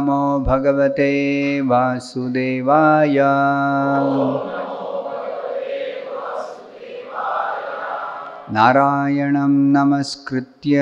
नमो 0.00 0.38
भगवते 0.38 1.60
वासुदेवाय। 1.60 3.16
नारायणं 8.52 9.48
नमस्कृत्य। 9.48 10.76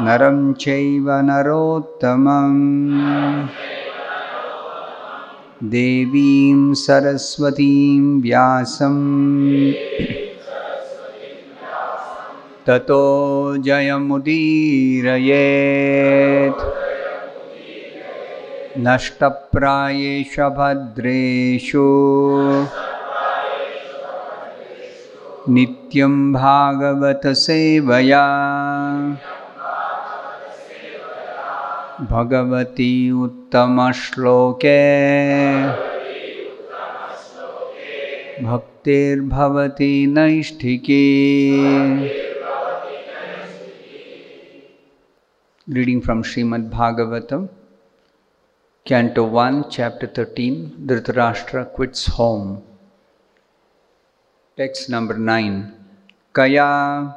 नरं 0.00 0.52
चैव 0.52 1.10
नरोत्तमम्। 1.10 2.68
देवीं 5.64 6.74
सरस्वतीं 6.74 8.22
व्यासं 8.22 8.96
ततो 12.66 13.56
जयमुदीरयेत्। 13.56 14.12
नष्टप्रायेष 18.78 20.40
भद्रेषु। 20.40 21.84
नित्यं 25.48 26.32
भागवतसेवया 26.32 28.26
Bhagwati 32.10 33.10
उत्तमश्लोके। 33.10 34.82
भक्तिर्भवति 38.42 40.06
नैष्ठिकी 40.06 41.12
Reading 45.67 46.01
from 46.01 46.23
Srimad 46.23 46.69
Bhagavatam, 46.69 47.49
Canto 48.85 49.23
1, 49.25 49.69
Chapter 49.69 50.07
13 50.07 50.85
Dhritarashtra 50.85 51.73
quits 51.73 52.07
home. 52.07 52.63
Text 54.55 54.89
number 54.89 55.17
9. 55.17 55.73
Kaya 56.33 57.13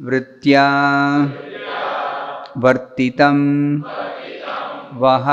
Vritya 0.00 0.66
वर्तितं 2.56 3.38
वः 5.00 5.26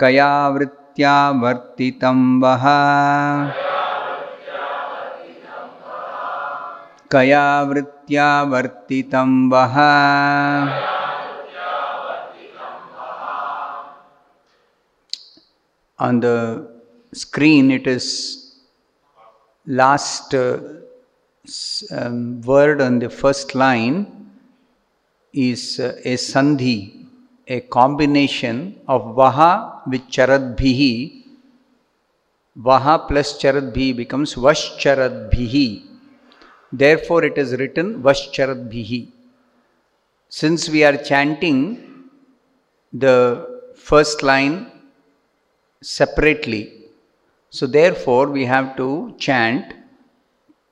कया 0.00 0.48
वृत्त्या 0.48 1.14
वर्तितं 1.42 2.20
वः 2.42 2.64
कया 7.10 7.62
वृत्त्या 7.62 7.95
वर्तितं 8.11 9.49
वः 9.49 9.75
On 15.99 16.19
the 16.19 16.69
screen, 17.11 17.71
it 17.71 17.87
is 17.87 18.53
last 19.65 20.35
uh, 20.35 20.59
um, 21.91 22.41
word 22.41 22.81
on 22.81 22.99
the 22.99 23.09
first 23.09 23.55
line 23.55 24.29
is 25.33 25.79
uh, 25.79 25.95
a 26.05 26.13
sandhi, 26.13 27.07
a 27.47 27.61
combination 27.61 28.79
of 28.87 29.15
vaha 29.15 29.87
with 29.87 30.01
charadbhihi. 30.07 31.23
Vaha 32.59 33.07
plus 33.07 33.41
charadbhi 33.41 33.95
becomes 33.95 34.35
vascharad 34.35 35.31
Therefore, 36.71 37.23
it 37.23 37.37
is 37.37 37.53
written 37.55 38.01
vascharad 38.01 39.11
Since 40.29 40.69
we 40.69 40.83
are 40.83 40.97
chanting 40.97 42.09
the 42.91 43.61
first 43.75 44.23
line 44.23 44.71
separately, 45.81 46.73
so 47.49 47.67
therefore 47.67 48.27
we 48.27 48.45
have 48.45 48.75
to 48.77 49.15
chant 49.17 49.73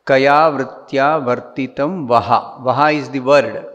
Kaya 0.04 0.52
Vritya 0.52 1.24
Vartitam 1.24 2.08
Vaha. 2.08 2.62
Vaha 2.64 2.94
is 2.94 3.10
the 3.10 3.20
word 3.20 3.66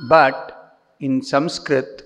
but 0.00 0.78
in 1.00 1.22
Sanskrit, 1.22 2.04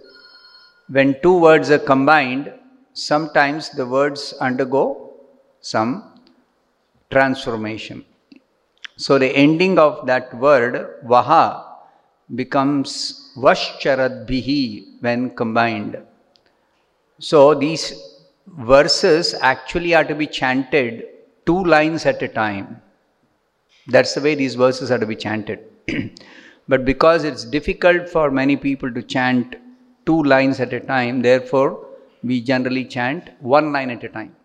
when 0.88 1.20
two 1.22 1.38
words 1.38 1.70
are 1.70 1.78
combined, 1.78 2.52
sometimes 2.94 3.70
the 3.70 3.86
words 3.86 4.34
undergo 4.40 5.12
some 5.60 6.11
transformation. 7.12 8.04
So 8.96 9.18
the 9.18 9.30
ending 9.44 9.78
of 9.78 10.06
that 10.06 10.34
word, 10.46 10.74
vaha, 11.04 11.64
becomes 12.34 13.32
vascharad 13.36 14.28
when 15.00 15.30
combined. 15.42 15.96
So 17.18 17.54
these 17.54 17.84
verses 18.46 19.34
actually 19.40 19.94
are 19.94 20.04
to 20.04 20.14
be 20.14 20.26
chanted 20.26 21.04
two 21.46 21.62
lines 21.64 22.06
at 22.06 22.22
a 22.22 22.28
time. 22.28 22.80
That's 23.88 24.14
the 24.14 24.20
way 24.20 24.34
these 24.34 24.54
verses 24.54 24.90
are 24.90 24.98
to 24.98 25.06
be 25.06 25.16
chanted. 25.16 25.60
But 26.68 26.84
because 26.84 27.24
it's 27.24 27.44
difficult 27.44 28.08
for 28.08 28.30
many 28.30 28.56
people 28.56 28.92
to 28.94 29.02
chant 29.02 29.56
two 30.06 30.22
lines 30.22 30.60
at 30.60 30.72
a 30.72 30.80
time, 30.80 31.20
therefore 31.22 31.86
we 32.22 32.40
generally 32.40 32.84
chant 32.84 33.30
one 33.40 33.72
line 33.72 33.90
at 33.90 34.04
a 34.04 34.08
time. 34.08 34.36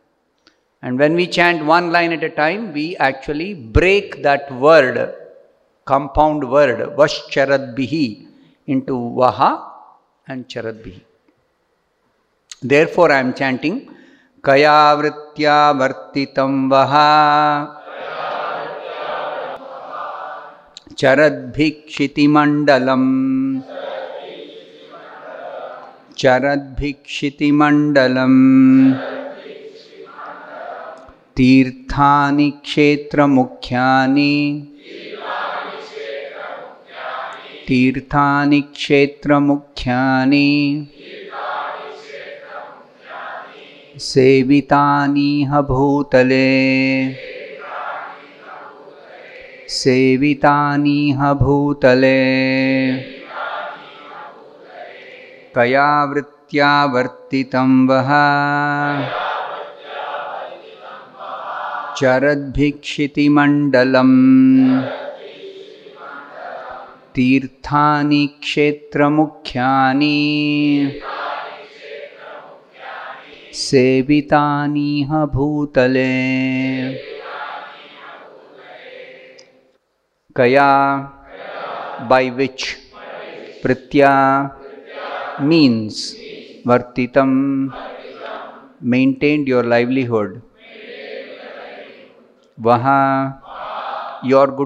And 0.83 0.99
when 0.99 1.15
we 1.15 1.27
chant 1.27 1.65
one 1.65 1.93
line 1.93 2.13
at 2.13 2.25
a 2.25 2.31
time, 2.31 2.73
we 2.73 2.97
actually 2.97 3.55
break 3.55 4.23
that 4.23 4.51
word, 4.53 5.15
compound 5.85 6.51
word, 6.51 6.97
vascharad 6.97 7.79
into 8.67 8.93
vaha 8.93 9.63
and 10.29 10.49
charadbihi. 10.49 11.03
Therefore, 12.63 13.13
I 13.13 13.19
am 13.19 13.35
chanting 13.35 13.91
Kaya 14.43 14.97
Vritya 14.99 15.75
Vartitam 15.79 16.71
Vaha 16.71 17.83
चरद्भिक्षितिमण्डलम् 21.01 23.11
चरद्भिक्षितिमण्डलम् 26.21 28.41
तीर्थानि 31.38 32.50
क्षेत्रमुख्यानि। 32.50 34.34
तीर्थानि 37.68 38.62
क्षेत्रमुख्यानि। 38.62 40.48
सेवितानीह 43.98 45.62
भूतले। 45.62 46.48
सेवितानीह 49.70 51.34
भूतले। 51.34 52.24
कया 55.56 56.04
वृत्त्या 56.04 56.86
वर्तितं 56.86 57.88
वः 57.88 58.10
चरद्भिक्षितिमण्डलम्। 61.98 64.82
तीर्थानि 67.16 68.30
क्षेत्रमुख्यानि। 68.42 70.10
सेवितानीह 73.54 75.26
भूतले 75.26 76.14
कया? 80.36 80.70
By 82.10 82.30
which 82.30 82.66
प्रत्या 83.64 84.12
means 85.42 86.16
वर्तितं 86.68 87.32
maintained 88.84 89.50
your 89.50 89.66
livelihood 89.66 90.38
Good 92.60 92.82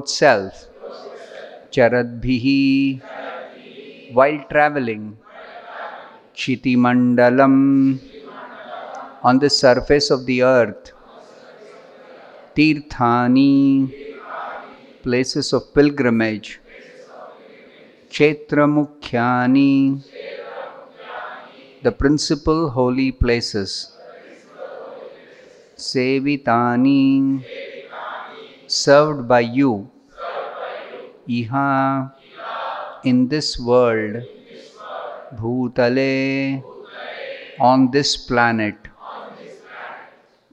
self. 0.08 0.66
Charadbhihi, 1.72 3.02
while 4.14 4.46
traveling. 4.50 5.18
Chitimandalam, 6.34 8.00
on 9.24 9.40
the 9.40 9.50
surface 9.50 10.10
of 10.10 10.26
the 10.26 10.42
earth. 10.42 10.94
Tirthani, 12.56 13.92
places 15.04 15.52
of 15.52 15.74
pilgrimage. 15.74 16.62
Kshetra 18.10 18.68
Mukhyani, 18.68 20.02
the 21.84 21.92
principal 21.92 22.70
holy 22.70 23.12
places. 23.12 23.92
Sevitani, 25.76 27.44
served 28.72 29.28
by 29.28 29.42
you. 29.42 29.90
Iha, 31.28 32.14
in 33.04 33.28
this 33.28 33.60
world, 33.60 34.24
Bhutale, 35.36 36.64
on 37.60 37.92
this 37.92 38.18
planet. 38.18 38.76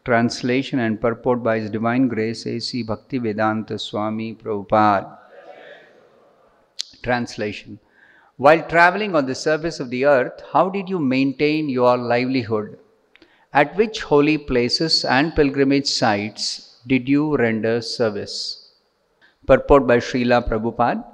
Translation 0.04 0.78
and 0.78 1.00
purport 1.00 1.42
by 1.42 1.58
His 1.60 1.70
Divine 1.70 2.08
Grace 2.08 2.46
A.C. 2.46 2.82
Bhaktivedanta 2.84 3.78
Swami 3.78 4.34
Prabhupada. 4.34 5.18
Translation 7.02 7.78
While 8.36 8.62
traveling 8.68 9.14
on 9.14 9.26
the 9.26 9.34
surface 9.34 9.80
of 9.80 9.90
the 9.90 10.06
earth, 10.06 10.42
how 10.52 10.70
did 10.70 10.88
you 10.88 10.98
maintain 10.98 11.68
your 11.68 11.96
livelihood? 11.96 12.78
At 13.52 13.76
which 13.76 14.02
holy 14.02 14.38
places 14.38 15.04
and 15.04 15.34
pilgrimage 15.34 15.86
sites 15.86 16.67
did 16.88 17.08
you 17.08 17.36
render 17.36 17.80
service? 17.82 18.72
Purport 19.46 19.86
by 19.86 19.98
Srila 19.98 20.48
Prabhupada 20.48 21.04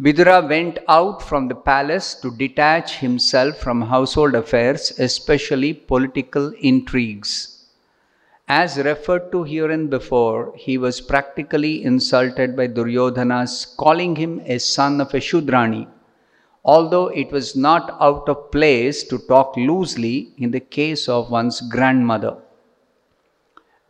Vidura 0.00 0.48
went 0.48 0.78
out 0.88 1.22
from 1.22 1.48
the 1.48 1.54
palace 1.56 2.14
to 2.14 2.30
detach 2.36 2.98
himself 2.98 3.56
from 3.58 3.82
household 3.82 4.36
affairs, 4.36 4.92
especially 4.98 5.72
political 5.72 6.52
intrigues. 6.60 7.66
As 8.48 8.78
referred 8.78 9.32
to 9.32 9.42
herein 9.42 9.88
before, 9.88 10.52
he 10.56 10.78
was 10.78 11.00
practically 11.00 11.84
insulted 11.84 12.56
by 12.56 12.68
Duryodhana's 12.68 13.74
calling 13.76 14.14
him 14.16 14.40
a 14.46 14.58
son 14.58 15.00
of 15.00 15.12
a 15.14 15.20
Shudrani, 15.20 15.88
although 16.64 17.08
it 17.08 17.32
was 17.32 17.56
not 17.56 17.96
out 18.00 18.28
of 18.28 18.50
place 18.52 19.02
to 19.04 19.18
talk 19.18 19.56
loosely 19.56 20.32
in 20.38 20.52
the 20.52 20.60
case 20.60 21.08
of 21.08 21.30
one's 21.30 21.60
grandmother. 21.60 22.36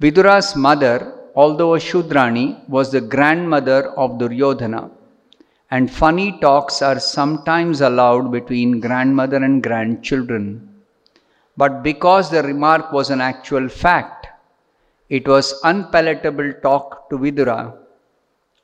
Vidura's 0.00 0.54
mother, 0.54 1.12
although 1.34 1.74
a 1.74 1.78
Shudrani, 1.80 2.68
was 2.68 2.92
the 2.92 3.00
grandmother 3.00 3.90
of 3.98 4.18
Duryodhana, 4.18 4.90
and 5.72 5.90
funny 5.90 6.38
talks 6.40 6.82
are 6.82 7.00
sometimes 7.00 7.80
allowed 7.80 8.30
between 8.30 8.78
grandmother 8.78 9.38
and 9.38 9.60
grandchildren. 9.60 10.68
But 11.56 11.82
because 11.82 12.30
the 12.30 12.44
remark 12.44 12.92
was 12.92 13.10
an 13.10 13.20
actual 13.20 13.68
fact, 13.68 14.28
it 15.08 15.26
was 15.26 15.60
unpalatable 15.64 16.52
talk 16.62 17.10
to 17.10 17.18
Vidura 17.18 17.76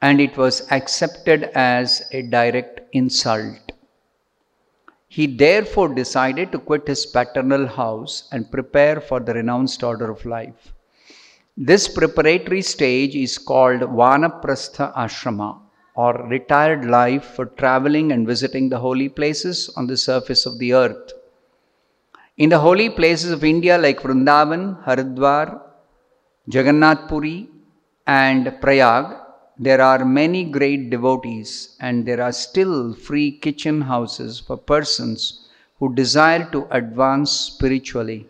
and 0.03 0.21
it 0.21 0.37
was 0.37 0.71
accepted 0.71 1.45
as 1.55 2.07
a 2.13 2.23
direct 2.23 2.83
insult. 2.93 3.73
He 5.09 5.27
therefore 5.27 5.89
decided 5.89 6.53
to 6.53 6.59
quit 6.59 6.87
his 6.87 7.07
paternal 7.07 7.67
house 7.67 8.29
and 8.31 8.53
prepare 8.53 9.01
for 9.01 9.19
the 9.19 9.35
renounced 9.35 9.83
order 9.83 10.11
of 10.11 10.25
life. 10.27 10.74
This 11.57 11.87
preparatory 11.87 12.63
stage 12.63 13.15
is 13.15 13.39
called 13.39 13.83
Vanaprastha 13.83 14.93
Ashrama 14.93 15.61
or 15.95 16.27
retired 16.27 16.85
life 16.85 17.27
for 17.37 17.47
traveling 17.47 18.11
and 18.11 18.27
visiting 18.27 18.69
the 18.69 18.81
holy 18.81 19.09
places 19.09 19.73
on 19.77 19.87
the 19.87 19.97
surface 19.97 20.47
of 20.47 20.59
the 20.59 20.75
earth. 20.75 21.13
In 22.39 22.49
the 22.49 22.59
holy 22.59 22.91
places 22.91 23.31
of 23.31 23.45
India 23.45 23.79
like 23.79 24.01
Vrindavan, 24.01 24.83
Haridwar, 24.85 25.61
Jagannath 26.49 27.09
Puri 27.09 27.49
and 28.05 28.61
Prayag, 28.61 29.17
there 29.57 29.81
are 29.81 30.05
many 30.05 30.43
great 30.43 30.91
devotees, 30.91 31.77
and 31.79 32.05
there 32.05 32.21
are 32.21 32.33
still 32.33 32.93
free 32.95 33.31
kitchen 33.31 33.81
houses 33.81 34.41
for 34.41 34.57
persons 34.57 35.49
who 35.79 35.95
desire 35.95 36.51
to 36.51 36.67
advance 36.73 37.31
spiritually. 37.31 38.27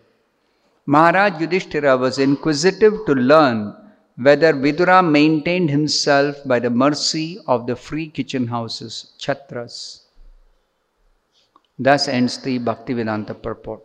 Maharaj 0.87 1.41
Yudhishthira 1.41 1.97
was 1.97 2.19
inquisitive 2.19 3.07
to 3.07 3.15
learn 3.15 3.75
whether 4.17 4.53
Vidura 4.53 5.03
maintained 5.03 5.71
himself 5.71 6.37
by 6.45 6.59
the 6.59 6.71
mercy 6.71 7.39
of 7.47 7.67
the 7.67 7.75
free 7.75 8.09
kitchen 8.09 8.47
houses, 8.47 9.13
Chhatras. 9.19 10.01
Thus 11.79 12.07
ends 12.07 12.39
the 12.39 12.59
Bhaktivedanta 12.59 13.43
purport. 13.43 13.83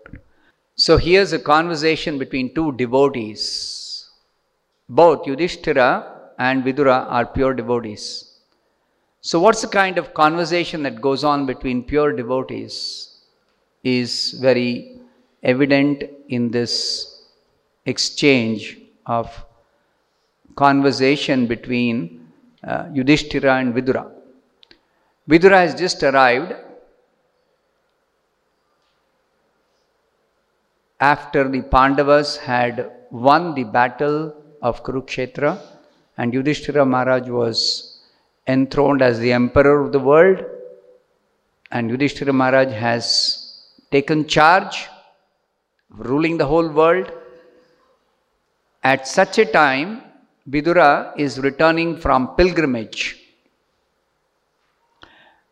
So 0.75 0.97
here's 0.97 1.33
a 1.33 1.39
conversation 1.39 2.19
between 2.19 2.53
two 2.53 2.73
devotees 2.73 3.79
both 4.89 5.27
Yudhishthira 5.27 6.31
and 6.39 6.63
Vidura 6.63 7.05
are 7.07 7.25
pure 7.25 7.53
devotees. 7.53 8.39
So, 9.21 9.39
what's 9.39 9.61
the 9.61 9.67
kind 9.67 9.97
of 9.97 10.13
conversation 10.13 10.81
that 10.83 11.01
goes 11.01 11.23
on 11.23 11.45
between 11.45 11.83
pure 11.83 12.11
devotees 12.11 13.21
is 13.83 14.31
very 14.41 14.98
evident 15.43 16.03
in 16.27 16.51
this 16.51 17.25
exchange 17.85 18.77
of 19.05 19.45
conversation 20.55 21.47
between 21.47 22.27
uh, 22.63 22.85
Yudhishthira 22.93 23.55
and 23.55 23.73
Vidura. 23.73 24.11
Vidura 25.29 25.57
has 25.65 25.75
just 25.75 26.03
arrived 26.03 26.53
after 30.99 31.47
the 31.47 31.61
Pandavas 31.61 32.35
had 32.37 32.91
won 33.09 33.55
the 33.55 33.63
battle 33.63 34.35
of 34.61 34.83
Kurukshetra, 34.83 35.57
and 36.17 36.33
Yudhishthira 36.33 36.85
Maharaj 36.85 37.29
was 37.29 38.01
enthroned 38.47 39.01
as 39.01 39.19
the 39.19 39.31
emperor 39.31 39.79
of 39.85 39.93
the 39.93 39.99
world, 39.99 40.43
and 41.71 41.89
Yudhishthira 41.89 42.33
Maharaj 42.33 42.73
has 42.73 43.63
taken 43.91 44.27
charge, 44.27 44.89
ruling 45.89 46.37
the 46.37 46.45
whole 46.45 46.69
world. 46.69 47.11
At 48.83 49.07
such 49.07 49.37
a 49.37 49.45
time, 49.45 50.01
Vidura 50.49 51.13
is 51.17 51.39
returning 51.39 51.97
from 51.97 52.35
pilgrimage. 52.35 53.17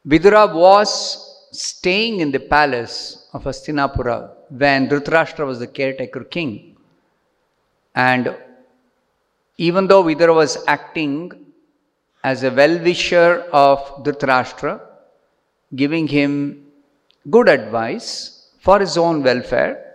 Vidura 0.07 0.53
was 0.53 1.49
staying 1.51 2.19
in 2.19 2.31
the 2.31 2.39
palace 2.39 3.27
of 3.33 3.43
Hastinapura 3.43 4.31
when 4.49 4.87
Dhritarashtra 4.87 5.45
was 5.45 5.59
the 5.59 5.67
caretaker 5.67 6.23
king. 6.23 6.77
And 7.95 8.35
even 9.57 9.87
though 9.87 10.03
Vidura 10.03 10.33
was 10.33 10.63
acting 10.67 11.45
as 12.23 12.43
a 12.43 12.51
well 12.51 12.79
wisher 12.79 13.45
of 13.51 14.03
Dhritarashtra, 14.03 14.81
giving 15.75 16.07
him 16.07 16.65
good 17.29 17.49
advice 17.49 18.49
for 18.59 18.79
his 18.79 18.97
own 18.97 19.23
welfare, 19.23 19.86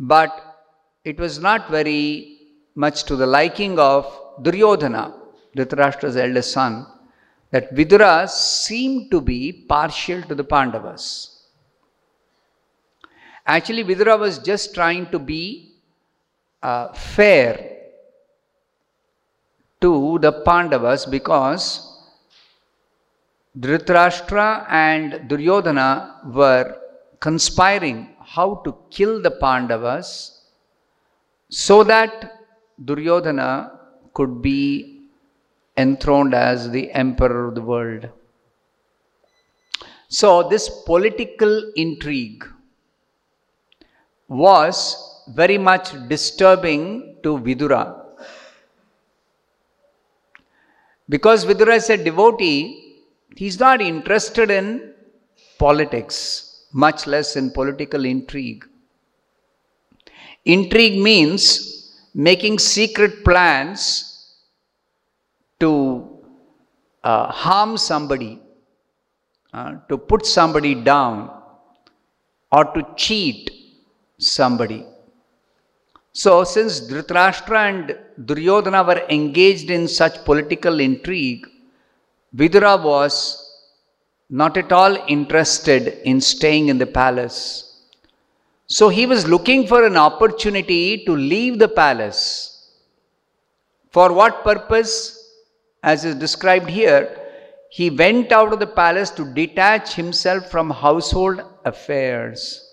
but 0.00 0.66
it 1.04 1.18
was 1.20 1.38
not 1.38 1.70
very 1.70 2.38
much 2.74 3.04
to 3.04 3.16
the 3.16 3.26
liking 3.26 3.78
of 3.78 4.06
Duryodhana, 4.42 5.14
Dhritarashtra's 5.54 6.16
eldest 6.16 6.52
son, 6.52 6.86
that 7.50 7.74
Vidura 7.74 8.28
seemed 8.28 9.10
to 9.10 9.20
be 9.20 9.52
partial 9.52 10.22
to 10.22 10.34
the 10.34 10.44
Pandavas. 10.44 11.48
Actually, 13.46 13.84
Vidura 13.84 14.18
was 14.18 14.38
just 14.38 14.74
trying 14.74 15.10
to 15.10 15.18
be 15.18 15.74
uh, 16.62 16.92
fair 16.92 17.76
to 19.80 20.18
the 20.20 20.32
Pandavas 20.32 21.04
because 21.04 21.86
Dhritarashtra 23.58 24.66
and 24.70 25.28
Duryodhana 25.28 26.20
were 26.26 26.76
conspiring 27.18 28.14
how 28.34 28.48
to 28.64 28.74
kill 28.90 29.20
the 29.26 29.30
Pandavas 29.30 30.08
so 31.48 31.82
that 31.84 32.32
Duryodhana 32.84 33.78
could 34.14 34.40
be 34.42 35.08
enthroned 35.76 36.34
as 36.34 36.70
the 36.70 36.90
emperor 36.92 37.48
of 37.48 37.54
the 37.54 37.62
world. 37.62 38.08
So, 40.08 40.48
this 40.48 40.68
political 40.84 41.72
intrigue 41.76 42.44
was 44.28 44.76
very 45.28 45.58
much 45.58 45.92
disturbing 46.08 47.16
to 47.22 47.38
Vidura 47.38 48.00
Because 51.10 51.44
Vidura 51.44 51.74
is 51.74 51.90
a 51.90 51.96
devotee, 51.96 53.02
he 53.36 53.48
is 53.48 53.58
not 53.58 53.80
interested 53.80 54.48
in 54.48 54.94
politics, 55.58 56.49
much 56.72 57.06
less 57.06 57.36
in 57.36 57.50
political 57.50 58.04
intrigue. 58.04 58.64
Intrigue 60.44 61.00
means 61.00 62.06
making 62.14 62.58
secret 62.58 63.24
plans 63.24 64.34
to 65.58 66.22
uh, 67.04 67.30
harm 67.30 67.76
somebody, 67.76 68.40
uh, 69.52 69.74
to 69.88 69.98
put 69.98 70.24
somebody 70.26 70.74
down, 70.74 71.30
or 72.52 72.64
to 72.64 72.86
cheat 72.96 73.50
somebody. 74.18 74.84
So, 76.12 76.44
since 76.44 76.80
Dhritarashtra 76.80 77.68
and 77.68 77.98
Duryodhana 78.26 78.82
were 78.82 79.06
engaged 79.08 79.70
in 79.70 79.86
such 79.86 80.24
political 80.24 80.80
intrigue, 80.80 81.46
Vidura 82.34 82.82
was 82.82 83.49
not 84.30 84.56
at 84.56 84.70
all 84.70 84.96
interested 85.08 86.00
in 86.04 86.20
staying 86.20 86.68
in 86.68 86.78
the 86.78 86.86
palace. 86.86 87.66
So, 88.68 88.88
he 88.88 89.04
was 89.04 89.26
looking 89.26 89.66
for 89.66 89.84
an 89.84 89.96
opportunity 89.96 91.04
to 91.04 91.12
leave 91.12 91.58
the 91.58 91.68
palace. 91.68 92.70
For 93.90 94.12
what 94.12 94.44
purpose? 94.44 95.16
As 95.82 96.04
is 96.04 96.14
described 96.14 96.70
here, 96.70 97.18
he 97.70 97.90
went 97.90 98.30
out 98.30 98.52
of 98.52 98.60
the 98.60 98.66
palace 98.66 99.10
to 99.10 99.24
detach 99.24 99.94
himself 99.94 100.50
from 100.50 100.70
household 100.70 101.42
affairs. 101.64 102.66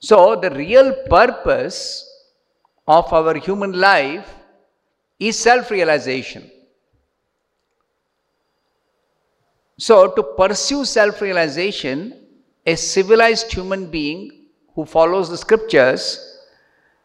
So, 0.00 0.34
the 0.36 0.50
real 0.50 0.92
purpose 1.08 2.04
of 2.86 3.12
our 3.12 3.36
human 3.36 3.72
life 3.72 4.34
is 5.20 5.38
self 5.38 5.70
realization. 5.70 6.50
So, 9.78 10.10
to 10.10 10.22
pursue 10.36 10.84
self 10.84 11.20
realization, 11.22 12.14
a 12.66 12.76
civilized 12.76 13.52
human 13.52 13.86
being 13.90 14.46
who 14.74 14.84
follows 14.84 15.30
the 15.30 15.36
scriptures 15.36 16.38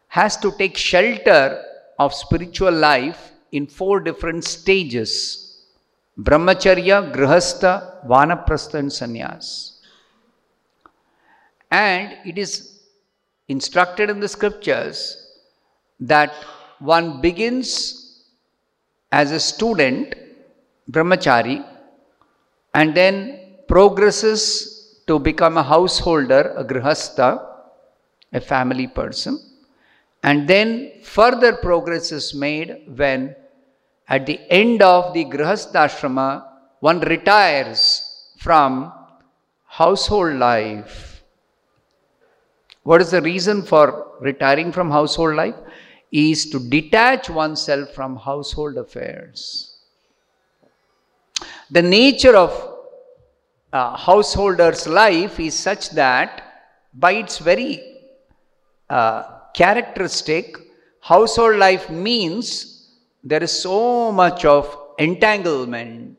has 0.07 0.37
to 0.37 0.51
take 0.57 0.75
shelter 0.75 1.63
of 1.99 2.13
spiritual 2.13 2.71
life 2.71 3.31
in 3.51 3.67
four 3.67 3.99
different 3.99 4.43
stages 4.43 5.65
Brahmacharya, 6.19 7.11
Grihastha, 7.13 8.05
Vanaprastha, 8.07 8.75
and 8.75 8.89
Sannyas. 8.89 9.77
And 11.71 12.17
it 12.25 12.37
is 12.37 12.81
instructed 13.47 14.09
in 14.09 14.19
the 14.19 14.27
scriptures 14.27 15.31
that 15.99 16.31
one 16.79 17.21
begins 17.21 18.25
as 19.11 19.31
a 19.31 19.39
student, 19.39 20.13
brahmachari, 20.89 21.65
and 22.73 22.95
then 22.95 23.39
progresses 23.67 25.01
to 25.07 25.19
become 25.19 25.57
a 25.57 25.63
householder, 25.63 26.53
a 26.57 26.63
grihastha, 26.63 27.45
a 28.31 28.41
family 28.41 28.87
person, 28.87 29.39
and 30.23 30.47
then 30.47 30.91
further 31.03 31.53
progress 31.53 32.11
is 32.11 32.33
made 32.33 32.83
when 32.95 33.35
at 34.07 34.25
the 34.25 34.39
end 34.49 34.81
of 34.81 35.13
the 35.13 35.25
grihastha 35.25 36.45
one 36.79 36.99
retires 37.01 38.29
from 38.37 38.91
household 39.65 40.35
life. 40.35 41.23
What 42.83 43.01
is 43.01 43.11
the 43.11 43.21
reason 43.21 43.61
for 43.63 44.17
retiring 44.19 44.71
from 44.71 44.91
household 44.91 45.35
life? 45.35 45.55
Is 46.11 46.49
to 46.51 46.59
detach 46.59 47.29
oneself 47.29 47.89
from 47.93 48.17
household 48.17 48.77
affairs. 48.77 49.72
The 51.71 51.81
nature 51.81 52.35
of 52.35 52.51
a 53.71 53.97
householder's 53.97 54.87
life 54.87 55.39
is 55.39 55.57
such 55.57 55.89
that 55.91 56.43
by 56.93 57.13
its 57.13 57.39
very 57.39 57.81
uh, 58.89 59.23
characteristic, 59.53 60.57
household 61.01 61.57
life 61.57 61.89
means 61.89 62.91
there 63.23 63.41
is 63.41 63.51
so 63.51 64.11
much 64.11 64.45
of 64.45 64.77
entanglement. 64.99 66.17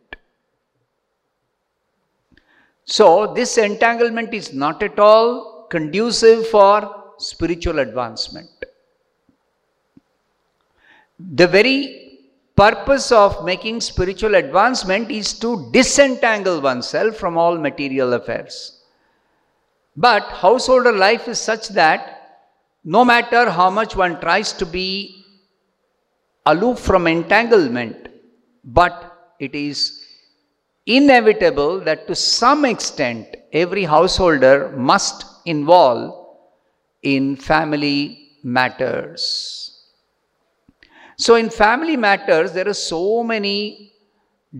So, 2.87 3.33
this 3.33 3.57
entanglement 3.57 4.35
is 4.35 4.53
not 4.53 4.83
at 4.83 4.99
all 4.99 5.67
conducive 5.71 6.49
for 6.49 7.05
spiritual 7.19 7.79
advancement. 7.79 8.51
The 11.19 11.47
very 11.47 12.04
purpose 12.57 13.11
of 13.11 13.45
making 13.45 13.81
spiritual 13.81 14.35
advancement 14.37 15.11
is 15.11 15.33
to 15.41 15.71
disentangle 15.73 16.61
oneself 16.61 17.17
from 17.17 17.37
all 17.37 17.59
material 17.59 18.13
affairs. 18.13 18.83
But 19.97 20.23
householder 20.25 20.93
life 20.93 21.29
is 21.29 21.41
such 21.41 21.69
that 21.71 22.11
no 22.85 23.05
matter 23.05 23.51
how 23.51 23.71
much 23.71 23.97
one 23.97 24.21
tries 24.21 24.53
to 24.55 24.67
be 24.67 25.25
aloof 26.47 26.79
from 26.79 27.07
entanglement, 27.07 28.09
but 28.65 29.35
it 29.41 29.55
is 29.55 30.05
inevitable 30.87 31.81
that 31.81 32.07
to 32.07 32.15
some 32.15 32.65
extent 32.65 33.37
every 33.53 33.85
householder 33.85 34.71
must 34.77 35.25
involve 35.47 36.27
in 37.03 37.37
family 37.37 38.31
matters. 38.43 39.74
So, 41.17 41.37
in 41.37 41.51
family 41.51 41.97
matters, 41.97 42.53
there 42.53 42.69
are 42.69 42.75
so 42.75 43.23
many 43.23 43.93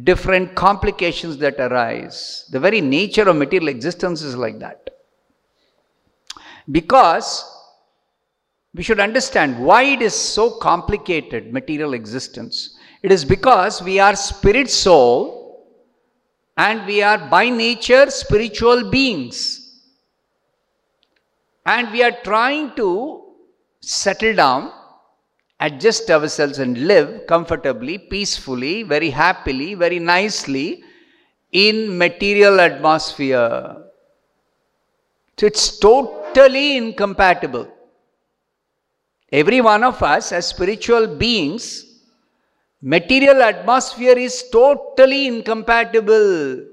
different 0.03 0.55
complications 0.55 1.37
that 1.39 1.61
arise. 1.61 2.49
The 2.51 2.61
very 2.61 2.81
nature 2.81 3.29
of 3.29 3.37
material 3.37 3.69
existence 3.69 4.23
is 4.23 4.37
like 4.37 4.59
that. 4.61 4.91
Because 6.71 7.45
we 8.75 8.83
should 8.83 8.99
understand 8.99 9.65
why 9.65 9.83
it 9.85 10.03
is 10.03 10.15
so 10.15 10.51
complicated, 10.59 11.53
material 11.53 11.95
existence. 11.95 12.77
It 13.03 13.13
is 13.13 13.25
because 13.25 13.83
we 13.83 14.01
are 14.01 14.17
spirit 14.17 14.71
soul 14.71 15.71
and 16.57 16.87
we 16.87 17.03
are 17.03 17.19
by 17.19 17.51
nature 17.51 18.11
spiritual 18.11 18.91
beings. 18.91 19.61
And 21.67 21.91
we 21.93 22.03
are 22.03 22.17
trying 22.25 22.75
to 22.77 23.33
settle 23.81 24.35
down 24.35 24.73
adjust 25.67 26.11
ourselves 26.11 26.59
and 26.59 26.87
live 26.91 27.27
comfortably, 27.27 27.97
peacefully, 27.99 28.83
very 28.83 29.11
happily, 29.11 29.75
very 29.75 29.99
nicely 29.99 30.83
in 31.53 31.97
material 31.97 32.61
atmosphere. 32.61 33.77
So 35.39 35.47
it's 35.47 35.79
totally 35.79 36.77
incompatible. 36.77 37.69
Every 39.33 39.61
one 39.61 39.83
of 39.85 40.03
us 40.03 40.33
as 40.33 40.47
spiritual 40.49 41.07
beings, 41.07 41.65
material 42.81 43.43
atmosphere 43.43 44.19
is 44.19 44.45
totally 44.53 45.27
incompatible. 45.27 46.67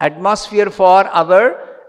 Atmosphere 0.00 0.70
for 0.70 1.06
our 1.08 1.42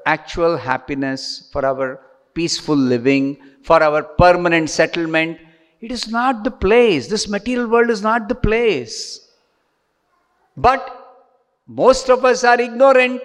actual 0.06 0.58
happiness, 0.58 1.50
for 1.54 1.66
our 1.66 2.02
peaceful 2.34 2.76
living, 2.76 3.38
for 3.64 3.82
our 3.84 4.04
permanent 4.04 4.70
settlement 4.70 5.38
it 5.82 5.92
is 5.92 6.08
not 6.08 6.44
the 6.44 6.52
place. 6.52 7.08
This 7.08 7.28
material 7.28 7.68
world 7.68 7.90
is 7.90 8.02
not 8.02 8.30
the 8.30 8.36
place. 8.36 9.28
But 10.56 10.98
most 11.68 12.10
of 12.10 12.24
us 12.24 12.44
are 12.44 12.60
ignorant. 12.60 13.22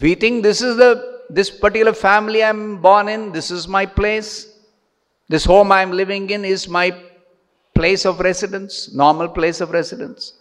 We 0.00 0.14
think 0.14 0.42
this 0.42 0.60
is 0.60 0.76
the 0.76 1.14
this 1.30 1.50
particular 1.50 1.94
family 1.94 2.44
I'm 2.44 2.80
born 2.82 3.08
in, 3.08 3.32
this 3.32 3.50
is 3.50 3.66
my 3.66 3.86
place. 3.86 4.58
This 5.28 5.44
home 5.44 5.72
I'm 5.72 5.90
living 5.90 6.28
in 6.28 6.44
is 6.44 6.68
my 6.68 6.94
place 7.74 8.04
of 8.04 8.20
residence, 8.20 8.92
normal 8.94 9.28
place 9.28 9.60
of 9.62 9.70
residence. 9.70 10.34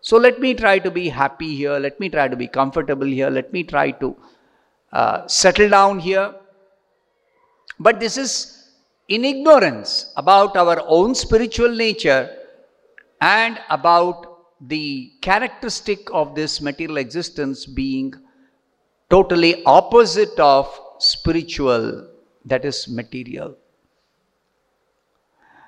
So 0.00 0.16
let 0.16 0.40
me 0.40 0.54
try 0.54 0.78
to 0.78 0.90
be 0.90 1.08
happy 1.08 1.54
here. 1.54 1.78
Let 1.78 2.00
me 2.00 2.08
try 2.08 2.28
to 2.28 2.36
be 2.36 2.48
comfortable 2.48 3.06
here. 3.06 3.30
Let 3.30 3.52
me 3.52 3.62
try 3.62 3.90
to 3.92 4.16
uh, 4.92 5.26
settle 5.26 5.68
down 5.68 5.98
here. 5.98 6.34
But 7.78 8.00
this 8.00 8.16
is 8.16 8.61
in 9.14 9.24
ignorance 9.26 9.90
about 10.16 10.56
our 10.56 10.76
own 10.98 11.14
spiritual 11.14 11.72
nature 11.84 12.24
and 13.20 13.60
about 13.68 14.18
the 14.72 15.12
characteristic 15.20 16.08
of 16.20 16.34
this 16.34 16.60
material 16.60 16.96
existence 16.96 17.66
being 17.66 18.14
totally 19.10 19.62
opposite 19.64 20.38
of 20.40 20.66
spiritual, 20.98 22.08
that 22.46 22.64
is 22.64 22.88
material. 22.88 23.54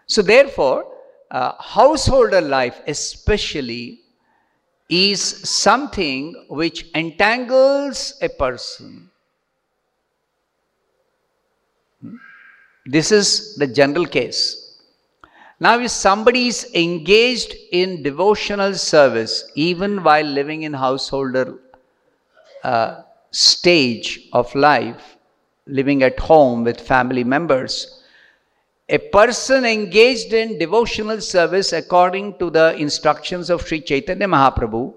So, 0.06 0.22
therefore, 0.22 0.86
uh, 1.30 1.52
householder 1.60 2.40
life, 2.40 2.80
especially, 2.86 4.00
is 4.88 5.20
something 5.20 6.46
which 6.48 6.86
entangles 6.94 8.16
a 8.22 8.28
person 8.28 9.10
This 12.86 13.12
is 13.12 13.56
the 13.56 13.66
general 13.66 14.06
case. 14.06 14.78
Now, 15.58 15.78
if 15.78 15.90
somebody 15.90 16.48
is 16.48 16.70
engaged 16.74 17.54
in 17.72 18.02
devotional 18.02 18.74
service, 18.74 19.50
even 19.54 20.02
while 20.02 20.26
living 20.26 20.62
in 20.62 20.74
householder 20.74 21.58
uh, 22.62 23.02
stage 23.30 24.28
of 24.32 24.54
life, 24.54 25.16
living 25.66 26.02
at 26.02 26.18
home 26.18 26.64
with 26.64 26.80
family 26.80 27.24
members, 27.24 28.02
a 28.90 28.98
person 28.98 29.64
engaged 29.64 30.34
in 30.34 30.58
devotional 30.58 31.20
service 31.20 31.72
according 31.72 32.38
to 32.38 32.50
the 32.50 32.76
instructions 32.76 33.48
of 33.48 33.66
Sri 33.66 33.80
Chaitanya 33.80 34.28
Mahaprabhu 34.28 34.92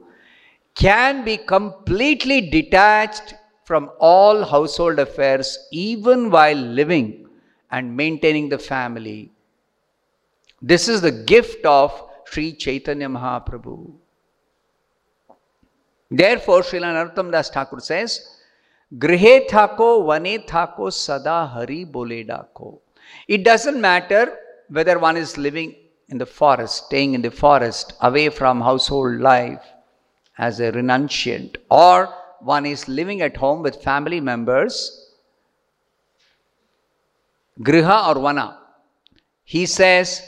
can 0.75 1.23
be 1.23 1.37
completely 1.37 2.41
detached 2.41 3.35
from 3.63 3.89
all 3.99 4.43
household 4.43 4.99
affairs 4.99 5.57
even 5.71 6.29
while 6.29 6.57
living 6.57 7.26
and 7.71 7.95
maintaining 7.95 8.49
the 8.49 8.59
family. 8.59 9.31
This 10.61 10.87
is 10.87 11.01
the 11.01 11.11
gift 11.11 11.65
of 11.65 11.91
Sri 12.25 12.53
Chaitanya 12.53 13.07
Mahaprabhu. 13.07 13.93
Therefore, 16.09 16.61
Srila 16.61 17.13
Narottam 17.13 17.31
Das 17.31 17.49
Thakur 17.49 17.79
says, 17.79 18.37
Grihe 18.95 19.47
thako, 19.49 20.07
vane 20.07 20.45
thako, 20.45 20.91
sada 20.91 21.45
hari 21.45 21.83
bole 21.83 22.23
dako. 22.23 22.79
It 23.27 23.43
doesn't 23.43 23.79
matter 23.79 24.37
whether 24.69 24.97
one 24.97 25.17
is 25.17 25.37
living 25.37 25.75
in 26.09 26.17
the 26.17 26.25
forest, 26.25 26.85
staying 26.85 27.13
in 27.13 27.21
the 27.21 27.31
forest, 27.31 27.93
away 28.01 28.29
from 28.29 28.61
household 28.61 29.19
life 29.19 29.63
as 30.37 30.59
a 30.61 30.71
renunciant, 30.71 31.57
or 31.69 32.13
one 32.39 32.65
is 32.65 32.87
living 32.87 33.21
at 33.21 33.35
home 33.35 33.61
with 33.61 33.83
family 33.83 34.21
members, 34.21 34.96
griha 37.61 38.07
or 38.07 38.21
vana. 38.21 38.59
He 39.43 39.65
says, 39.65 40.21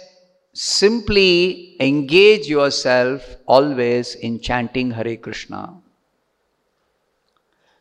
simply 0.54 1.76
engage 1.80 2.48
yourself 2.48 3.36
always 3.46 4.16
in 4.16 4.40
chanting 4.40 4.92
Hare 4.92 5.18
Krishna. 5.18 5.76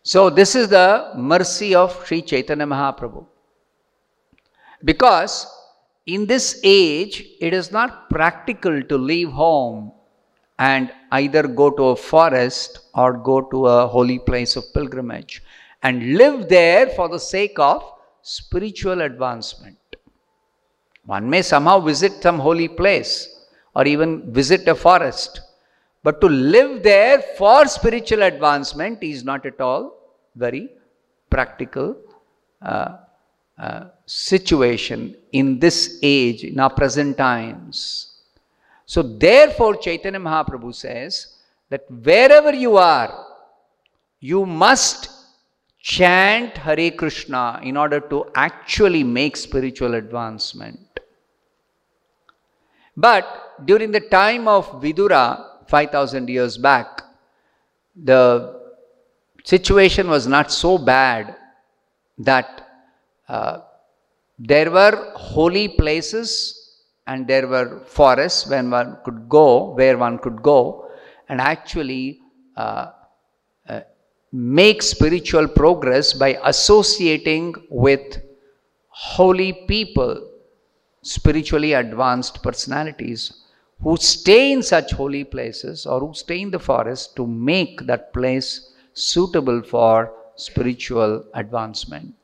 So, 0.02 0.31
this 0.31 0.55
is 0.55 0.69
the 0.69 1.12
mercy 1.17 1.75
of 1.75 2.07
Sri 2.07 2.23
Chaitanya 2.23 2.67
Mahaprabhu. 2.67 3.26
Because 4.85 5.47
in 6.07 6.26
this 6.26 6.61
age, 6.64 7.26
it 7.40 7.52
is 7.52 7.71
not 7.71 8.09
practical 8.09 8.83
to 8.83 8.97
leave 8.97 9.31
home 9.31 9.93
and 10.59 10.90
either 11.12 11.47
go 11.47 11.71
to 11.71 11.85
a 11.88 11.97
forest 11.97 12.81
or 12.95 13.12
go 13.12 13.43
to 13.43 13.67
a 13.67 13.87
holy 13.87 14.19
place 14.19 14.57
of 14.57 14.73
pilgrimage 14.73 15.43
and 15.83 16.17
live 16.17 16.49
there 16.49 16.88
for 16.88 17.09
the 17.09 17.19
sake 17.19 17.59
of 17.59 17.83
spiritual 18.22 19.00
advancement. 19.02 19.78
One 21.04 21.28
may 21.28 21.42
somehow 21.42 21.80
visit 21.80 22.22
some 22.22 22.38
holy 22.38 22.68
place 22.68 23.28
or 23.75 23.87
even 23.87 24.32
visit 24.32 24.68
a 24.68 24.75
forest, 24.75 25.40
but 26.02 26.20
to 26.20 26.28
live 26.28 26.82
there 26.82 27.22
for 27.37 27.66
spiritual 27.66 28.22
advancement 28.22 29.02
is 29.02 29.25
not 29.25 29.46
at 29.46 29.60
all 29.60 29.98
very 30.37 30.68
practical 31.30 31.96
uh, 32.62 32.96
uh, 33.58 33.84
situation 34.06 35.16
in 35.32 35.58
this 35.58 35.98
age, 36.02 36.44
in 36.44 36.60
our 36.60 36.70
present 36.70 37.16
times. 37.16 38.20
So, 38.87 39.02
therefore, 39.02 39.76
Chaitanya 39.76 40.20
Mahaprabhu 40.20 40.75
says 40.75 41.38
that 41.68 41.84
wherever 41.90 42.54
you 42.54 42.76
are, 42.76 43.26
you 44.20 44.46
must 44.46 45.10
chant 45.88 46.59
Hare 46.59 46.90
Krishna 46.90 47.61
in 47.62 47.76
order 47.83 47.99
to 48.12 48.26
actually 48.35 49.02
make 49.02 49.37
spiritual 49.37 49.95
advancement. 49.95 51.00
But 52.95 53.26
during 53.64 53.90
the 53.92 54.00
time 54.00 54.47
of 54.49 54.66
Vidura, 54.83 55.25
5000 55.66 56.28
years 56.28 56.59
back, 56.59 57.02
the 57.97 58.61
situation 59.45 60.11
was 60.11 60.26
not 60.26 60.52
so 60.52 60.76
bad 60.76 61.37
that 62.18 62.68
uh, 63.28 63.61
there 64.38 64.71
were 64.71 65.12
holy 65.14 65.68
places 65.68 66.83
and 67.07 67.26
there 67.26 67.49
were 67.49 67.80
forests 67.87 68.47
when 68.47 68.71
one 68.71 68.99
could 69.07 69.26
go, 69.28 69.73
where 69.75 69.97
one 69.97 70.18
could 70.18 70.42
go, 70.42 70.90
and 71.30 71.40
actually 71.40 72.21
uh, 72.57 72.90
make 74.32 74.82
spiritual 74.82 75.49
progress 75.49 76.12
by 76.12 76.38
associating 76.44 77.54
with 77.70 78.20
holy 78.88 79.52
people, 79.66 80.30
spiritually 81.02 81.73
advanced 81.73 82.42
personalities 82.42 83.44
who 83.80 83.97
stay 83.97 84.52
in 84.52 84.62
such 84.62 84.92
holy 84.92 85.25
places 85.25 85.87
or 85.87 86.00
who 86.00 86.12
stay 86.12 86.40
in 86.40 86.50
the 86.50 86.58
forest 86.58 87.14
to 87.16 87.26
make 87.26 87.87
that 87.87 88.12
place 88.12 88.73
suitable 88.92 89.62
for 89.62 90.12
spiritual 90.37 91.25
advancement. 91.35 92.14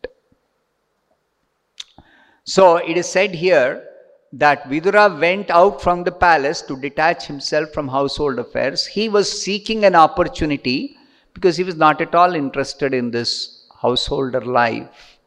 So 2.45 2.77
it 2.77 2.97
is 2.97 3.09
said 3.09 3.35
here 3.35 3.85
that 4.33 4.65
Vidura 4.65 5.19
went 5.19 5.49
out 5.51 5.81
from 5.81 6.03
the 6.03 6.13
palace 6.13 6.61
to 6.63 6.77
detach 6.77 7.27
himself 7.27 7.71
from 7.71 7.89
household 7.89 8.39
affairs. 8.39 8.85
He 8.85 9.09
was 9.09 9.43
seeking 9.43 9.85
an 9.85 9.95
opportunity 9.95 10.97
because 11.35 11.57
he 11.57 11.65
was 11.65 11.77
not 11.77 12.01
at 12.01 12.15
all 12.15 12.35
interested 12.35 12.95
in 12.95 13.11
this 13.11 13.67
householder 13.81 14.41
life. 14.41 15.19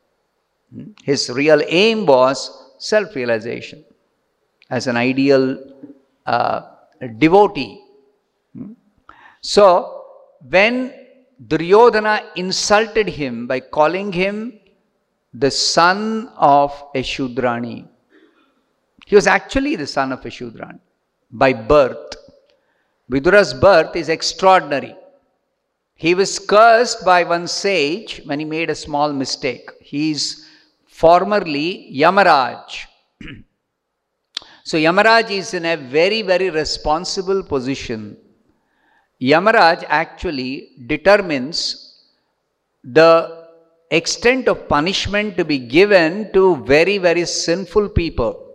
His 1.04 1.30
real 1.30 1.62
aim 1.68 2.06
was 2.06 2.72
self 2.80 3.16
realization 3.16 3.84
as 4.70 4.88
an 4.88 4.98
ideal 4.98 5.58
uh, 6.26 6.62
devotee. 7.18 7.82
So, 9.42 10.06
when 10.50 10.94
Duryodhana 11.46 12.32
insulted 12.36 13.08
him 13.08 13.48
by 13.48 13.60
calling 13.60 14.12
him 14.12 14.60
the 15.34 15.52
son 15.52 16.30
of 16.36 16.72
a 16.96 17.04
Shudrani. 17.04 17.88
He 19.06 19.16
was 19.16 19.28
actually 19.28 19.76
the 19.76 19.88
son 19.88 20.12
of 20.12 20.26
a 20.26 20.30
Shudrani 20.30 20.80
by 21.32 21.54
birth. 21.54 22.16
Vidura's 23.10 23.54
birth 23.54 23.96
is 23.96 24.10
extraordinary. 24.10 24.96
He 25.98 26.14
was 26.14 26.38
cursed 26.38 27.04
by 27.04 27.24
one 27.24 27.48
sage 27.48 28.22
when 28.26 28.38
he 28.40 28.46
made 28.46 28.70
a 28.70 28.76
small 28.76 29.12
mistake. 29.12 29.72
He 29.82 30.12
is 30.12 30.46
formerly 30.86 31.92
Yamaraj. 31.92 32.86
so 34.64 34.78
Yamaraj 34.78 35.32
is 35.32 35.56
in 35.56 35.66
a 35.66 35.76
very, 35.76 36.22
very 36.22 36.52
responsible 36.52 37.42
position. 37.42 38.16
Yamaraj 39.20 39.86
actually 39.88 40.70
determines 40.86 42.04
the 42.84 43.48
extent 43.90 44.48
of 44.48 44.68
punishment 44.70 45.36
to 45.38 45.46
be 45.46 45.58
given 45.58 46.32
to 46.34 46.58
very, 46.58 47.00
very 47.00 47.26
sinful 47.26 47.90
people. 47.90 48.47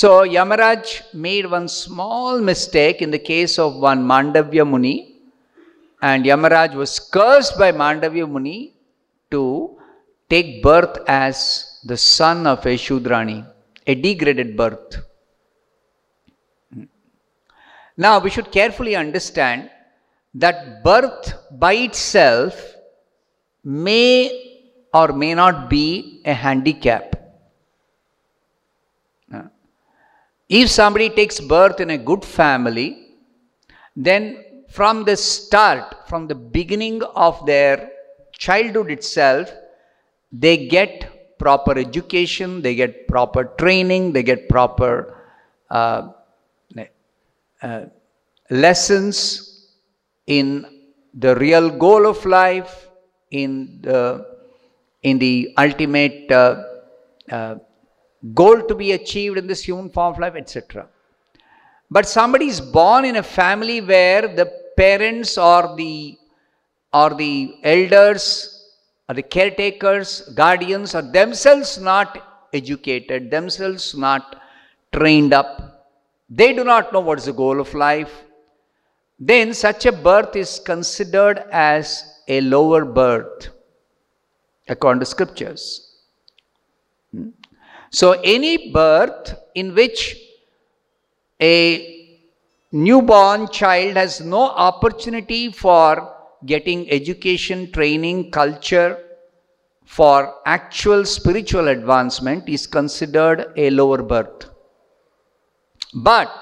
So, 0.00 0.08
Yamaraj 0.24 1.14
made 1.14 1.48
one 1.48 1.68
small 1.68 2.40
mistake 2.40 3.00
in 3.00 3.12
the 3.12 3.18
case 3.20 3.60
of 3.60 3.76
one 3.76 4.02
Mandavya 4.02 4.68
Muni, 4.68 5.20
and 6.02 6.24
Yamaraj 6.24 6.74
was 6.74 6.98
cursed 6.98 7.56
by 7.56 7.70
Mandavya 7.70 8.28
Muni 8.28 8.74
to 9.30 9.78
take 10.28 10.64
birth 10.64 10.98
as 11.06 11.78
the 11.84 11.96
son 11.96 12.44
of 12.44 12.66
a 12.66 12.76
Shudrani, 12.76 13.46
a 13.86 13.94
degraded 13.94 14.56
birth. 14.56 14.96
Now, 17.96 18.18
we 18.18 18.30
should 18.30 18.50
carefully 18.50 18.96
understand 18.96 19.70
that 20.34 20.82
birth 20.82 21.34
by 21.52 21.74
itself 21.74 22.60
may 23.62 24.66
or 24.92 25.12
may 25.12 25.34
not 25.34 25.70
be 25.70 26.20
a 26.24 26.34
handicap. 26.34 27.13
If 30.48 30.70
somebody 30.70 31.10
takes 31.10 31.40
birth 31.40 31.80
in 31.80 31.90
a 31.90 31.98
good 31.98 32.24
family, 32.24 33.08
then 33.96 34.44
from 34.68 35.04
the 35.04 35.16
start, 35.16 36.08
from 36.08 36.26
the 36.26 36.34
beginning 36.34 37.02
of 37.02 37.44
their 37.46 37.90
childhood 38.32 38.90
itself, 38.90 39.50
they 40.32 40.66
get 40.66 41.38
proper 41.38 41.78
education, 41.78 42.60
they 42.60 42.74
get 42.74 43.08
proper 43.08 43.44
training, 43.44 44.12
they 44.12 44.22
get 44.22 44.48
proper 44.48 45.16
uh, 45.70 46.08
uh, 47.62 47.86
lessons 48.50 49.68
in 50.26 50.66
the 51.14 51.34
real 51.36 51.70
goal 51.70 52.06
of 52.06 52.24
life, 52.26 52.88
in 53.30 53.78
the, 53.80 54.26
in 55.02 55.18
the 55.18 55.54
ultimate 55.56 56.30
uh, 56.30 56.62
uh, 57.30 57.54
goal 58.32 58.62
to 58.62 58.74
be 58.74 58.92
achieved 58.92 59.36
in 59.36 59.46
this 59.46 59.62
human 59.62 59.90
form 59.90 60.14
of 60.14 60.18
life, 60.18 60.34
etc. 60.36 60.88
But 61.90 62.08
somebody 62.08 62.46
is 62.46 62.60
born 62.60 63.04
in 63.04 63.16
a 63.16 63.22
family 63.22 63.80
where 63.80 64.26
the 64.28 64.50
parents 64.76 65.36
or 65.36 65.76
the 65.76 66.16
or 66.92 67.14
the 67.14 67.56
elders 67.62 68.26
or 69.08 69.14
the 69.14 69.22
caretakers, 69.22 70.22
guardians 70.34 70.94
are 70.94 71.02
themselves 71.02 71.78
not 71.78 72.48
educated, 72.52 73.30
themselves 73.30 73.94
not 73.94 74.40
trained 74.92 75.34
up. 75.34 75.90
They 76.30 76.54
do 76.54 76.64
not 76.64 76.92
know 76.92 77.00
what 77.00 77.18
is 77.18 77.26
the 77.26 77.32
goal 77.32 77.60
of 77.60 77.74
life. 77.74 78.22
Then 79.18 79.52
such 79.52 79.86
a 79.86 79.92
birth 79.92 80.34
is 80.36 80.60
considered 80.64 81.44
as 81.50 82.20
a 82.28 82.40
lower 82.40 82.84
birth 82.84 83.50
according 84.68 85.00
to 85.00 85.06
scriptures. 85.06 85.96
Hmm? 87.12 87.30
So, 87.94 88.10
any 88.24 88.72
birth 88.72 89.36
in 89.54 89.72
which 89.72 90.16
a 91.40 92.16
newborn 92.72 93.46
child 93.50 93.96
has 93.96 94.20
no 94.20 94.40
opportunity 94.40 95.52
for 95.52 96.12
getting 96.44 96.90
education, 96.90 97.70
training, 97.70 98.32
culture, 98.32 98.98
for 99.84 100.34
actual 100.44 101.04
spiritual 101.04 101.68
advancement 101.68 102.48
is 102.48 102.66
considered 102.66 103.52
a 103.56 103.70
lower 103.70 104.02
birth. 104.02 104.50
But 105.94 106.32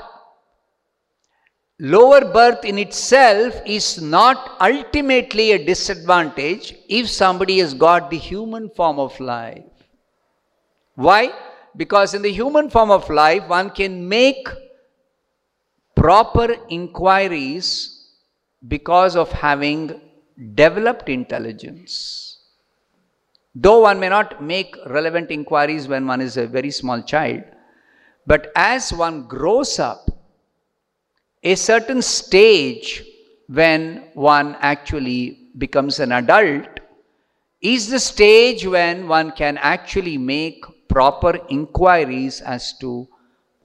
lower 1.78 2.32
birth 2.32 2.64
in 2.64 2.78
itself 2.78 3.60
is 3.66 4.00
not 4.00 4.56
ultimately 4.58 5.52
a 5.52 5.62
disadvantage 5.62 6.74
if 6.88 7.10
somebody 7.10 7.58
has 7.58 7.74
got 7.74 8.10
the 8.10 8.16
human 8.16 8.70
form 8.70 8.98
of 8.98 9.20
life. 9.20 9.81
Why? 10.94 11.32
Because 11.76 12.14
in 12.14 12.22
the 12.22 12.32
human 12.32 12.68
form 12.68 12.90
of 12.90 13.08
life, 13.08 13.48
one 13.48 13.70
can 13.70 14.08
make 14.08 14.46
proper 15.94 16.54
inquiries 16.68 18.10
because 18.68 19.16
of 19.16 19.30
having 19.32 20.00
developed 20.54 21.08
intelligence. 21.08 22.38
Though 23.54 23.80
one 23.80 24.00
may 24.00 24.08
not 24.08 24.42
make 24.42 24.76
relevant 24.86 25.30
inquiries 25.30 25.88
when 25.88 26.06
one 26.06 26.20
is 26.20 26.36
a 26.36 26.46
very 26.46 26.70
small 26.70 27.02
child, 27.02 27.42
but 28.26 28.50
as 28.56 28.92
one 28.92 29.26
grows 29.26 29.78
up, 29.78 30.10
a 31.42 31.54
certain 31.54 32.00
stage 32.02 33.04
when 33.48 34.08
one 34.14 34.56
actually 34.60 35.50
becomes 35.58 36.00
an 36.00 36.12
adult 36.12 36.80
is 37.60 37.88
the 37.88 37.98
stage 37.98 38.66
when 38.66 39.06
one 39.06 39.32
can 39.32 39.58
actually 39.58 40.16
make 40.16 40.64
proper 40.92 41.40
inquiries 41.48 42.42
as 42.42 42.76
to 42.78 43.08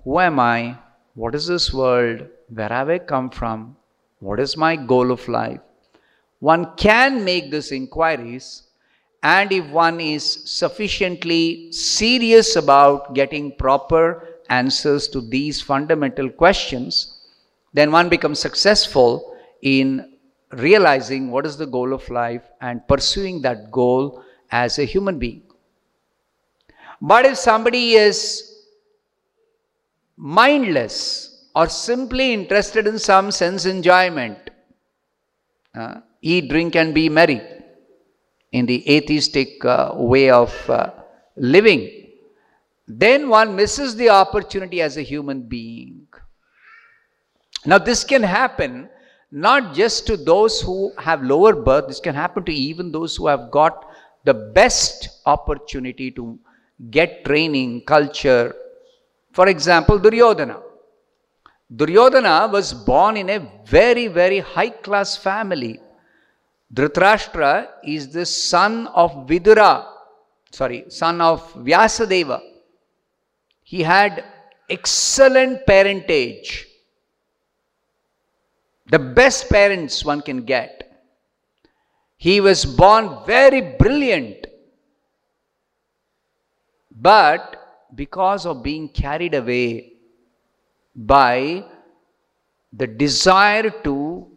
who 0.03 0.19
am 0.19 0.39
I, 0.39 0.77
what 1.13 1.35
is 1.35 1.47
this 1.47 1.73
world, 1.73 2.25
where 2.47 2.69
have 2.69 2.89
I 2.89 2.99
come 2.99 3.29
from, 3.29 3.75
what 4.19 4.39
is 4.39 4.55
my 4.55 4.77
goal 4.77 5.11
of 5.11 5.27
life. 5.27 5.59
One 6.39 6.73
can 6.77 7.25
make 7.25 7.51
these 7.51 7.71
inquiries, 7.73 8.63
and 9.23 9.51
if 9.51 9.69
one 9.69 9.99
is 9.99 10.23
sufficiently 10.45 11.71
serious 11.71 12.55
about 12.55 13.13
getting 13.13 13.57
proper 13.57 14.23
answers 14.49 15.09
to 15.09 15.19
these 15.19 15.61
fundamental 15.61 16.29
questions, 16.29 17.25
then 17.73 17.91
one 17.91 18.07
becomes 18.07 18.39
successful 18.39 19.35
in 19.61 20.13
realizing 20.53 21.29
what 21.29 21.45
is 21.45 21.57
the 21.57 21.65
goal 21.65 21.91
of 21.91 22.09
life 22.09 22.43
and 22.61 22.87
pursuing 22.87 23.41
that 23.41 23.69
goal 23.69 24.23
as 24.51 24.79
a 24.79 24.85
human 24.85 25.19
being. 25.19 25.46
But 27.01 27.25
if 27.25 27.38
somebody 27.38 27.93
is 27.93 28.65
mindless 30.15 31.49
or 31.55 31.69
simply 31.69 32.33
interested 32.33 32.88
in 32.88 32.97
some 32.97 33.31
sense 33.31 33.65
enjoyment, 33.65 34.49
uh, 35.75 36.01
eat, 36.21 36.49
drink, 36.49 36.75
and 36.75 36.93
be 36.93 37.10
merry 37.10 37.41
in 38.51 38.65
the 38.65 38.89
atheistic 38.89 39.63
uh, 39.63 39.91
way 39.93 40.29
of 40.29 40.69
uh, 40.69 40.91
living, 41.36 42.07
then 42.88 43.29
one 43.29 43.55
misses 43.55 43.95
the 43.95 44.10
opportunity 44.10 44.81
as 44.81 44.97
a 44.97 45.01
human 45.01 45.41
being. 45.41 46.07
Now, 47.65 47.77
this 47.77 48.03
can 48.03 48.23
happen 48.23 48.89
not 49.29 49.73
just 49.73 50.07
to 50.07 50.15
those 50.15 50.62
who 50.62 50.93
have 50.97 51.21
lower 51.21 51.53
birth, 51.53 51.88
this 51.88 51.99
can 51.99 52.15
happen 52.15 52.43
to 52.45 52.53
even 52.53 52.91
those 52.91 53.15
who 53.15 53.27
have 53.27 53.51
got 53.51 53.86
the 54.23 54.33
best 54.33 55.21
opportunity 55.25 56.10
to 56.12 56.39
get 56.89 57.25
training, 57.25 57.81
culture. 57.81 58.55
For 59.31 59.47
example, 59.47 59.99
Duryodhana. 59.99 60.61
Duryodhana 61.75 62.49
was 62.51 62.73
born 62.73 63.17
in 63.17 63.29
a 63.29 63.39
very, 63.65 64.07
very 64.07 64.39
high 64.39 64.69
class 64.69 65.17
family. 65.17 65.79
Dhritarashtra 66.73 67.67
is 67.83 68.09
the 68.09 68.25
son 68.25 68.87
of 68.87 69.27
Vidura, 69.27 69.85
sorry, 70.51 70.85
son 70.89 71.21
of 71.21 71.53
Vyasadeva. 71.53 72.41
He 73.63 73.83
had 73.83 74.23
excellent 74.69 75.65
parentage, 75.65 76.67
the 78.89 78.99
best 78.99 79.49
parents 79.49 80.03
one 80.03 80.21
can 80.21 80.43
get. 80.43 80.83
He 82.17 82.41
was 82.41 82.65
born 82.65 83.25
very 83.25 83.61
brilliant, 83.61 84.47
but 87.01 87.55
because 87.93 88.45
of 88.45 88.63
being 88.63 88.89
carried 88.89 89.36
away 89.36 89.93
by 90.95 91.63
the 92.73 92.88
desire 92.88 93.69
to 93.83 94.27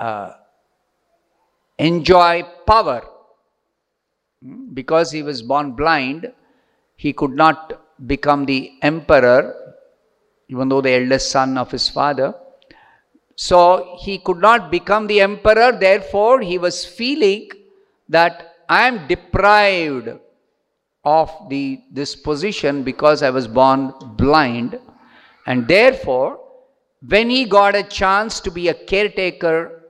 uh, 0.00 0.32
enjoy 1.78 2.42
power, 2.66 3.02
hmm, 4.42 4.74
because 4.74 5.12
he 5.12 5.22
was 5.22 5.42
born 5.42 5.72
blind, 5.72 6.32
he 6.96 7.12
could 7.12 7.34
not 7.34 7.80
become 8.06 8.44
the 8.44 8.72
emperor, 8.82 9.54
even 10.48 10.68
though 10.68 10.80
the 10.80 10.90
eldest 10.90 11.30
son 11.30 11.56
of 11.56 11.70
his 11.70 11.88
father. 11.88 12.34
So 13.36 13.96
he 14.00 14.18
could 14.18 14.38
not 14.38 14.70
become 14.70 15.06
the 15.06 15.20
emperor, 15.20 15.72
therefore, 15.72 16.40
he 16.40 16.58
was 16.58 16.84
feeling 16.84 17.48
that 18.08 18.56
I 18.68 18.86
am 18.86 19.06
deprived 19.06 20.08
of 21.04 21.30
the, 21.48 21.80
this 21.90 22.16
position 22.16 22.82
because 22.82 23.22
I 23.22 23.30
was 23.30 23.46
born 23.46 23.92
blind, 24.16 24.78
and 25.46 25.68
therefore, 25.68 26.40
when 27.06 27.28
he 27.28 27.44
got 27.44 27.74
a 27.74 27.82
chance 27.82 28.40
to 28.40 28.50
be 28.50 28.68
a 28.68 28.74
caretaker 28.74 29.82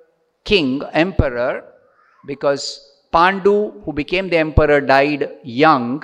king, 0.44 0.82
emperor, 0.92 1.64
because 2.26 2.92
Pandu, 3.12 3.84
who 3.84 3.92
became 3.92 4.28
the 4.28 4.36
emperor, 4.36 4.80
died 4.80 5.30
young, 5.44 6.02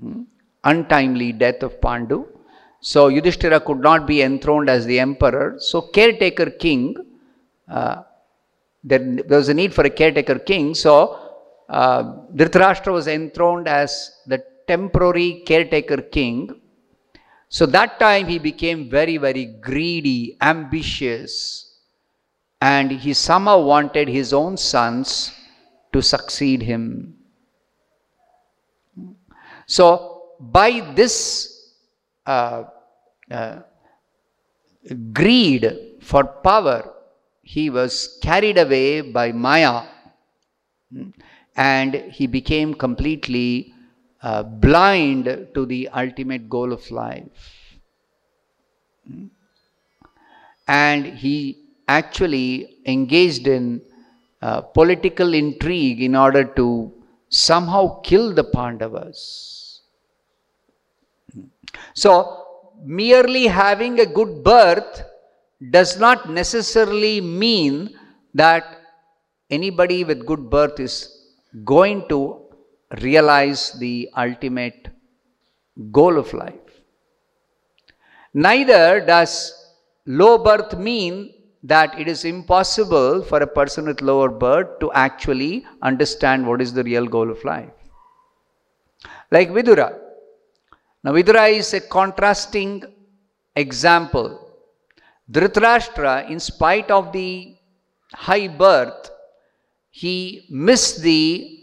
hmm, 0.00 0.22
untimely 0.62 1.32
death 1.32 1.62
of 1.62 1.80
Pandu. 1.80 2.26
So 2.80 3.08
Yudhishthira 3.08 3.60
could 3.60 3.80
not 3.80 4.06
be 4.06 4.22
enthroned 4.22 4.68
as 4.68 4.86
the 4.86 5.00
emperor. 5.00 5.56
So 5.58 5.80
caretaker 5.80 6.50
king, 6.50 6.96
uh, 7.68 8.02
there, 8.84 8.98
there, 8.98 9.38
was 9.38 9.48
a 9.48 9.54
need 9.54 9.74
for 9.74 9.84
a 9.84 9.90
caretaker 9.90 10.38
king. 10.38 10.74
So 10.74 11.23
uh, 11.68 12.02
Dhritarashtra 12.34 12.92
was 12.92 13.06
enthroned 13.06 13.68
as 13.68 14.20
the 14.26 14.44
temporary 14.66 15.42
caretaker 15.46 16.02
king. 16.02 16.60
So 17.48 17.66
that 17.66 17.98
time 17.98 18.26
he 18.26 18.38
became 18.38 18.90
very, 18.90 19.16
very 19.16 19.46
greedy, 19.46 20.36
ambitious, 20.40 21.78
and 22.60 22.90
he 22.90 23.12
somehow 23.12 23.62
wanted 23.62 24.08
his 24.08 24.32
own 24.32 24.56
sons 24.56 25.32
to 25.92 26.02
succeed 26.02 26.62
him. 26.62 27.14
So 29.66 30.32
by 30.40 30.92
this 30.94 31.72
uh, 32.26 32.64
uh, 33.30 33.60
greed 35.12 35.96
for 36.00 36.24
power, 36.24 36.92
he 37.42 37.70
was 37.70 38.18
carried 38.22 38.58
away 38.58 39.00
by 39.02 39.32
Maya 39.32 39.82
hmm, 40.90 41.10
and 41.56 41.94
he 41.94 42.26
became 42.26 42.74
completely 42.74 43.72
uh, 44.22 44.42
blind 44.42 45.48
to 45.54 45.66
the 45.66 45.88
ultimate 45.90 46.48
goal 46.48 46.72
of 46.72 46.90
life. 46.90 47.78
Hmm. 49.06 49.26
And 50.66 51.06
he 51.06 51.58
actually 51.86 52.78
engaged 52.86 53.46
in 53.46 53.82
uh, 54.40 54.62
political 54.62 55.34
intrigue 55.34 56.02
in 56.02 56.16
order 56.16 56.44
to 56.44 56.92
somehow 57.28 58.00
kill 58.00 58.32
the 58.32 58.44
Pandavas. 58.44 59.82
Hmm. 61.32 61.42
So, 61.94 62.44
merely 62.82 63.46
having 63.46 64.00
a 64.00 64.06
good 64.06 64.42
birth 64.42 65.04
does 65.70 65.98
not 65.98 66.30
necessarily 66.30 67.20
mean 67.20 67.96
that 68.34 68.80
anybody 69.50 70.04
with 70.04 70.26
good 70.26 70.50
birth 70.50 70.80
is 70.80 71.13
going 71.62 72.08
to 72.08 72.40
realize 73.02 73.72
the 73.72 74.08
ultimate 74.16 74.88
goal 75.90 76.18
of 76.18 76.32
life. 76.32 76.82
Neither 78.32 79.04
does 79.04 79.52
low 80.06 80.38
birth 80.38 80.76
mean 80.76 81.32
that 81.62 81.98
it 81.98 82.08
is 82.08 82.24
impossible 82.24 83.22
for 83.22 83.38
a 83.40 83.46
person 83.46 83.86
with 83.86 84.02
lower 84.02 84.28
birth 84.28 84.78
to 84.80 84.92
actually 84.92 85.64
understand 85.82 86.46
what 86.46 86.60
is 86.60 86.72
the 86.72 86.82
real 86.82 87.06
goal 87.06 87.30
of 87.30 87.42
life. 87.44 87.70
Like 89.30 89.50
Vidura, 89.50 89.98
now, 91.04 91.12
Vidura 91.12 91.52
is 91.52 91.74
a 91.74 91.82
contrasting 91.82 92.82
example. 93.54 94.40
Dhritarashtra, 95.30 96.30
in 96.30 96.40
spite 96.40 96.90
of 96.90 97.12
the 97.12 97.56
high 98.14 98.48
birth, 98.48 99.10
he 100.02 100.44
missed 100.50 101.02
the 101.02 101.60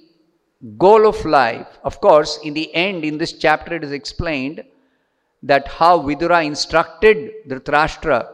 goal 0.78 1.06
of 1.06 1.26
life. 1.26 1.68
Of 1.84 2.00
course, 2.00 2.40
in 2.46 2.54
the 2.54 2.74
end, 2.74 3.04
in 3.04 3.18
this 3.18 3.34
chapter, 3.34 3.76
it 3.76 3.84
is 3.84 3.92
explained 3.92 4.64
that 5.44 5.68
how 5.68 6.00
Vidura 6.00 6.46
instructed 6.46 7.32
Dhritarashtra 7.50 8.30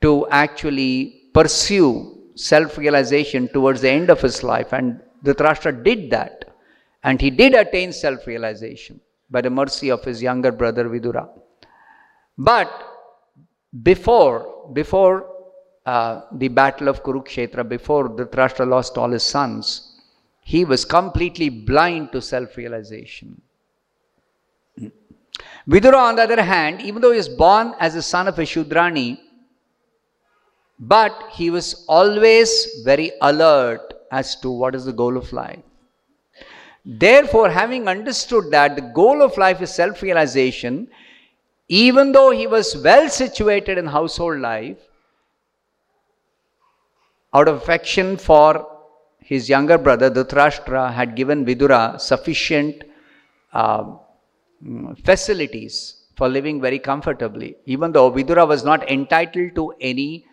to 0.00 0.26
actually 0.28 1.24
pursue 1.34 2.18
self 2.34 2.78
realization 2.78 3.46
towards 3.48 3.82
the 3.82 3.90
end 3.90 4.08
of 4.08 4.22
his 4.22 4.42
life, 4.42 4.72
and 4.72 5.02
Dhritarashtra 5.22 5.84
did 5.84 6.10
that, 6.10 6.56
and 7.04 7.20
he 7.20 7.28
did 7.28 7.52
attain 7.52 7.92
self 7.92 8.26
realization 8.26 8.98
by 9.28 9.42
the 9.42 9.50
mercy 9.50 9.90
of 9.90 10.02
his 10.02 10.22
younger 10.22 10.50
brother 10.50 10.88
Vidura. 10.88 11.28
But 12.38 12.72
before, 13.82 14.70
before 14.72 15.31
uh, 15.84 16.22
the 16.32 16.48
battle 16.48 16.88
of 16.88 17.02
Kurukshetra, 17.02 17.68
before 17.68 18.08
Dhritarashtra 18.08 18.68
lost 18.68 18.96
all 18.96 19.10
his 19.10 19.24
sons, 19.24 20.00
he 20.42 20.64
was 20.64 20.84
completely 20.84 21.48
blind 21.48 22.12
to 22.12 22.20
self 22.20 22.56
realization. 22.56 23.40
Vidura, 25.68 25.96
on 25.96 26.16
the 26.16 26.22
other 26.22 26.42
hand, 26.42 26.80
even 26.80 27.00
though 27.00 27.10
he 27.10 27.16
was 27.16 27.28
born 27.28 27.74
as 27.78 27.94
a 27.94 28.02
son 28.02 28.28
of 28.28 28.38
a 28.38 28.42
Shudrani, 28.42 29.18
but 30.78 31.30
he 31.30 31.50
was 31.50 31.84
always 31.88 32.82
very 32.84 33.12
alert 33.20 33.94
as 34.10 34.36
to 34.36 34.50
what 34.50 34.74
is 34.74 34.84
the 34.84 34.92
goal 34.92 35.16
of 35.16 35.32
life. 35.32 35.62
Therefore, 36.84 37.48
having 37.48 37.86
understood 37.86 38.50
that 38.50 38.74
the 38.74 38.82
goal 38.82 39.22
of 39.22 39.38
life 39.38 39.62
is 39.62 39.72
self 39.72 40.02
realization, 40.02 40.88
even 41.68 42.10
though 42.10 42.30
he 42.30 42.46
was 42.48 42.76
well 42.76 43.08
situated 43.08 43.78
in 43.78 43.86
household 43.86 44.40
life, 44.40 44.78
out 47.34 47.48
of 47.48 47.56
affection 47.56 48.16
for 48.16 48.68
his 49.18 49.48
younger 49.48 49.78
brother 49.78 50.10
Dhritarashtra 50.10 50.92
had 50.92 51.14
given 51.14 51.44
Vidura 51.44 52.00
sufficient 52.00 52.84
uh, 53.52 53.84
facilities 55.04 56.02
for 56.16 56.28
living 56.28 56.60
very 56.60 56.78
comfortably, 56.78 57.56
even 57.66 57.92
though 57.92 58.10
Vidura 58.10 58.46
was 58.46 58.64
not 58.64 58.88
entitled 58.90 59.54
to 59.54 59.72
any 59.80 60.26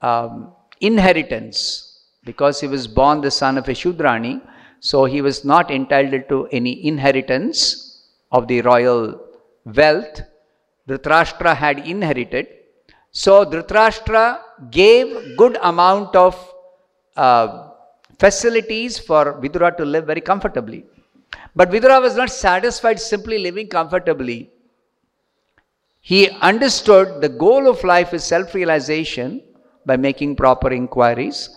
um, 0.00 0.52
inheritance 0.80 2.00
because 2.24 2.60
he 2.60 2.66
was 2.66 2.86
born 2.86 3.20
the 3.20 3.30
son 3.30 3.58
of 3.58 3.68
a 3.68 3.72
Shudrani, 3.72 4.40
so 4.80 5.04
he 5.04 5.20
was 5.20 5.44
not 5.44 5.70
entitled 5.70 6.28
to 6.28 6.46
any 6.52 6.86
inheritance 6.86 8.02
of 8.32 8.48
the 8.48 8.62
royal 8.62 9.20
wealth. 9.64 10.22
Dhritarashtra 10.88 11.54
had 11.54 11.80
inherited. 11.80 12.46
So 13.12 13.44
Dhritarashtra 13.44 14.70
gave 14.70 15.36
good 15.36 15.58
amount 15.62 16.14
of 16.14 16.54
uh, 17.16 17.70
facilities 18.18 18.98
for 18.98 19.40
Vidura 19.40 19.76
to 19.76 19.84
live 19.84 20.06
very 20.06 20.20
comfortably. 20.20 20.84
But 21.56 21.70
Vidura 21.70 22.00
was 22.00 22.16
not 22.16 22.30
satisfied 22.30 23.00
simply 23.00 23.38
living 23.38 23.68
comfortably. 23.68 24.50
He 26.00 26.28
understood 26.30 27.20
the 27.20 27.28
goal 27.28 27.68
of 27.68 27.82
life 27.84 28.14
is 28.14 28.24
self 28.24 28.54
realization 28.54 29.42
by 29.84 29.96
making 29.96 30.36
proper 30.36 30.72
inquiries, 30.72 31.50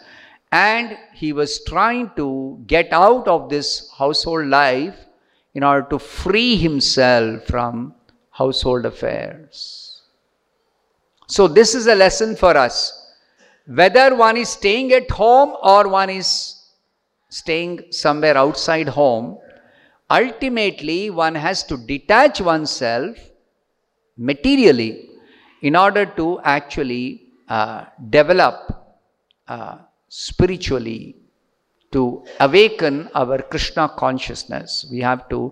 and 0.52 0.98
he 1.14 1.34
was 1.34 1.64
trying 1.64 2.12
to 2.16 2.62
get 2.66 2.92
out 2.92 3.28
of 3.28 3.50
this 3.50 3.92
household 3.98 4.48
life 4.48 4.98
in 5.54 5.64
order 5.64 5.88
to 5.90 6.00
free 6.00 6.56
himself 6.56 7.44
from 7.46 7.94
household 8.32 8.86
affairs. 8.86 9.83
So, 11.36 11.48
this 11.48 11.74
is 11.74 11.88
a 11.88 11.96
lesson 11.96 12.36
for 12.36 12.56
us. 12.56 12.76
Whether 13.66 14.14
one 14.16 14.38
is 14.38 14.50
staying 14.50 14.92
at 14.94 15.10
home 15.10 15.56
or 15.64 15.88
one 15.88 16.12
is 16.12 16.30
staying 17.30 17.86
somewhere 17.90 18.38
outside 18.38 18.88
home, 18.88 19.40
ultimately 20.12 21.10
one 21.10 21.34
has 21.34 21.64
to 21.64 21.78
detach 21.78 22.40
oneself 22.40 23.18
materially 24.16 25.10
in 25.64 25.76
order 25.76 26.06
to 26.06 26.40
actually 26.44 27.24
uh, 27.50 27.86
develop 28.12 28.56
uh, 29.48 29.78
spiritually 30.10 31.16
to 31.94 32.24
awaken 32.42 33.10
our 33.16 33.40
krishna 33.42 33.90
consciousness 33.98 34.86
we 34.92 35.00
have 35.00 35.28
to 35.30 35.52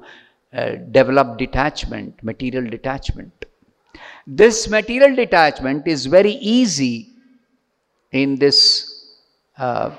uh, 0.53 0.75
develop 0.99 1.37
detachment 1.39 2.23
material 2.23 2.69
detachment 2.69 3.40
this 4.25 4.69
material 4.69 5.15
detachment 5.15 5.87
is 5.87 6.05
very 6.05 6.33
easy 6.33 7.09
in 8.11 8.35
this 8.35 8.59
uh, 9.57 9.91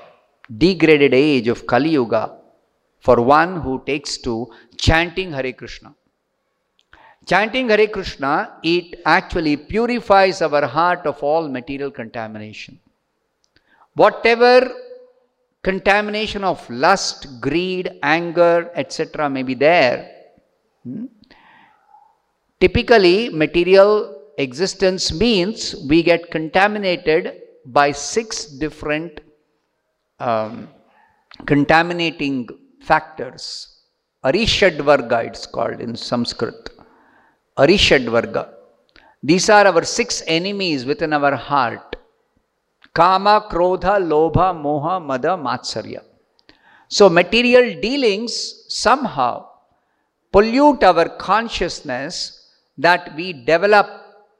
degraded 0.57 1.13
age 1.13 1.47
of 1.47 1.65
kali 1.65 1.91
yuga 1.91 2.37
for 2.99 3.21
one 3.21 3.61
who 3.61 3.81
takes 3.85 4.17
to 4.17 4.47
chanting 4.77 5.31
hare 5.31 5.53
krishna 5.53 5.93
Chanting 7.25 7.69
Hare 7.69 7.87
Krishna, 7.87 8.57
it 8.63 8.99
actually 9.05 9.55
purifies 9.55 10.41
our 10.41 10.65
heart 10.67 11.05
of 11.05 11.23
all 11.23 11.47
material 11.47 11.89
contamination. 11.89 12.79
Whatever 13.95 14.69
contamination 15.61 16.43
of 16.43 16.69
lust, 16.69 17.39
greed, 17.39 17.99
anger, 18.03 18.69
etc., 18.75 19.29
may 19.29 19.43
be 19.43 19.53
there, 19.53 20.11
hmm, 20.83 21.05
typically 22.63 23.29
material 23.43 23.91
existence 24.37 25.11
means 25.11 25.75
we 25.89 26.01
get 26.01 26.31
contaminated 26.31 27.23
by 27.65 27.91
six 27.91 28.45
different 28.63 29.19
um, 30.19 30.69
contaminating 31.45 32.47
factors. 32.81 33.43
Arishadvarga, 34.23 35.25
it's 35.25 35.45
called 35.45 35.81
in 35.81 35.93
Sanskrit. 35.95 36.69
Arishadvarga. 37.57 38.49
These 39.21 39.49
are 39.49 39.67
our 39.67 39.83
six 39.83 40.23
enemies 40.25 40.85
within 40.85 41.11
our 41.11 41.35
heart. 41.35 41.97
Kama, 42.93 43.47
Krodha, 43.51 43.95
Lobha, 44.11 44.47
Moha, 44.65 45.03
Mada, 45.05 45.35
Matsarya. 45.47 46.01
So 46.87 47.09
material 47.09 47.81
dealings 47.81 48.65
somehow 48.69 49.47
pollute 50.31 50.83
our 50.83 51.09
consciousness 51.09 52.42
that 52.77 53.15
we 53.15 53.33
develop 53.33 53.87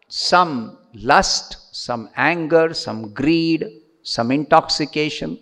some 0.08 0.78
lust, 0.94 1.76
some 1.76 2.10
anger, 2.16 2.74
some 2.74 3.14
greed, 3.14 3.82
some 4.02 4.32
intoxication, 4.32 5.40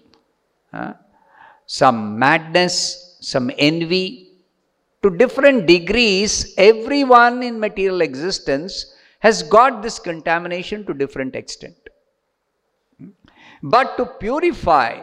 uh, 0.73 0.93
some 1.65 2.17
madness, 2.17 3.17
some 3.21 3.51
envy, 3.57 4.31
to 5.03 5.09
different 5.09 5.65
degrees, 5.65 6.53
everyone 6.57 7.41
in 7.41 7.59
material 7.59 8.01
existence 8.01 8.93
has 9.19 9.41
got 9.41 9.81
this 9.81 9.97
contamination 9.97 10.85
to 10.85 10.93
different 10.93 11.35
extent. 11.35 11.75
But 13.63 13.97
to 13.97 14.05
purify, 14.05 15.01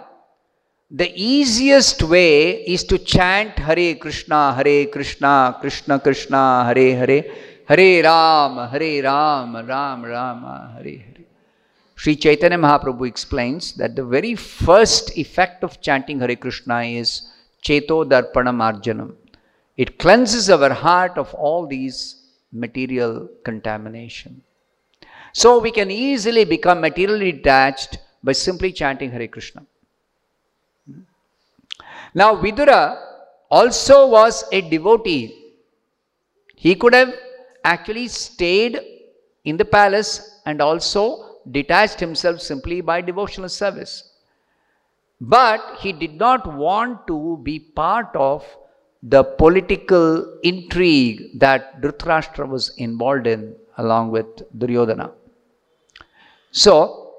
the 0.91 1.13
easiest 1.15 2.03
way 2.03 2.65
is 2.65 2.85
to 2.85 2.99
chant 2.99 3.59
Hare 3.59 3.95
Krishna, 3.97 4.55
Hare 4.55 4.87
Krishna, 4.87 5.57
Krishna 5.61 5.99
Krishna, 6.01 6.65
Hare 6.65 6.97
Hare, 6.97 7.25
Hare 7.69 8.03
Ram, 8.03 8.69
Hare 8.71 9.03
Ram, 9.03 9.55
Ram 9.55 10.05
Ram, 10.05 10.43
Hare 10.75 10.99
Hare. 10.99 11.25
Sri 11.95 12.17
Chaitanya 12.17 12.59
Mahaprabhu 12.59 13.07
explains 13.07 13.73
that 13.75 13.97
the 13.97 14.05
very 14.05 14.35
first 14.35 15.17
effect 15.19 15.65
of 15.65 15.81
chanting 15.81 16.21
Hare 16.21 16.37
Krishna 16.37 16.83
is 16.83 17.31
Cheto 17.63 18.05
Darpana 18.09 18.55
Marjanam 18.63 19.15
it 19.83 19.97
cleanses 20.03 20.51
our 20.51 20.73
heart 20.85 21.17
of 21.23 21.33
all 21.35 21.67
these 21.67 21.99
material 22.53 23.29
contamination. 23.45 24.43
So 25.33 25.61
we 25.61 25.71
can 25.71 25.91
easily 25.91 26.45
become 26.45 26.81
materially 26.81 27.31
detached 27.33 27.99
by 28.25 28.33
simply 28.33 28.73
chanting 28.73 29.13
Hare 29.13 29.29
Krishna. 29.29 29.63
Now, 32.13 32.35
Vidura 32.35 33.01
also 33.51 34.09
was 34.09 34.45
a 34.51 34.63
devotee. 34.63 35.53
He 36.57 36.75
could 36.75 36.95
have 36.95 37.15
actually 37.65 38.09
stayed 38.09 38.81
in 39.45 39.57
the 39.57 39.65
palace 39.65 40.41
and 40.47 40.61
also 40.61 41.41
detached 41.51 42.01
himself 42.01 42.41
simply 42.41 42.81
by 42.81 43.01
devotional 43.01 43.49
service. 43.49 44.13
But 45.21 45.79
he 45.81 45.93
did 45.93 46.15
not 46.15 46.53
want 46.55 47.07
to 47.07 47.41
be 47.43 47.59
part 47.59 48.15
of 48.15 48.45
the 49.03 49.25
political 49.25 50.39
intrigue 50.43 51.39
that 51.39 51.81
Dhritarashtra 51.81 52.49
was 52.49 52.71
involved 52.77 53.27
in 53.27 53.57
along 53.77 54.11
with 54.11 54.27
Duryodhana. 54.59 55.13
So, 56.51 57.15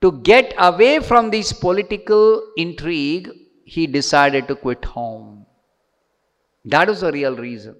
to 0.00 0.12
get 0.12 0.54
away 0.58 1.00
from 1.00 1.30
this 1.30 1.52
political 1.52 2.42
intrigue, 2.56 3.30
he 3.64 3.86
decided 3.86 4.48
to 4.48 4.56
quit 4.56 4.84
home. 4.84 5.46
That 6.64 6.88
was 6.88 7.02
the 7.02 7.12
real 7.12 7.36
reason. 7.36 7.76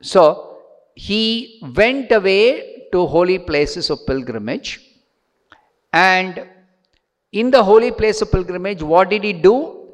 So, 0.00 0.58
he 0.94 1.60
went 1.76 2.12
away 2.12 2.88
to 2.92 3.06
holy 3.06 3.38
places 3.38 3.90
of 3.90 4.06
pilgrimage. 4.06 4.80
And 5.92 6.48
in 7.32 7.50
the 7.50 7.62
holy 7.62 7.90
place 7.90 8.20
of 8.22 8.30
pilgrimage, 8.30 8.82
what 8.82 9.10
did 9.10 9.24
he 9.24 9.32
do? 9.32 9.84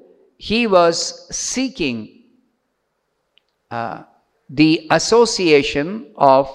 he 0.40 0.66
was 0.66 0.98
seeking 1.36 2.22
uh, 3.70 4.04
the 4.48 4.86
association 4.90 6.12
of 6.16 6.48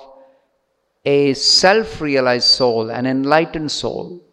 a 1.06 1.36
self 1.36 2.02
realized 2.02 2.50
soul, 2.50 2.90
an 2.90 3.06
enlightened 3.06 3.72
soul. 3.72 4.24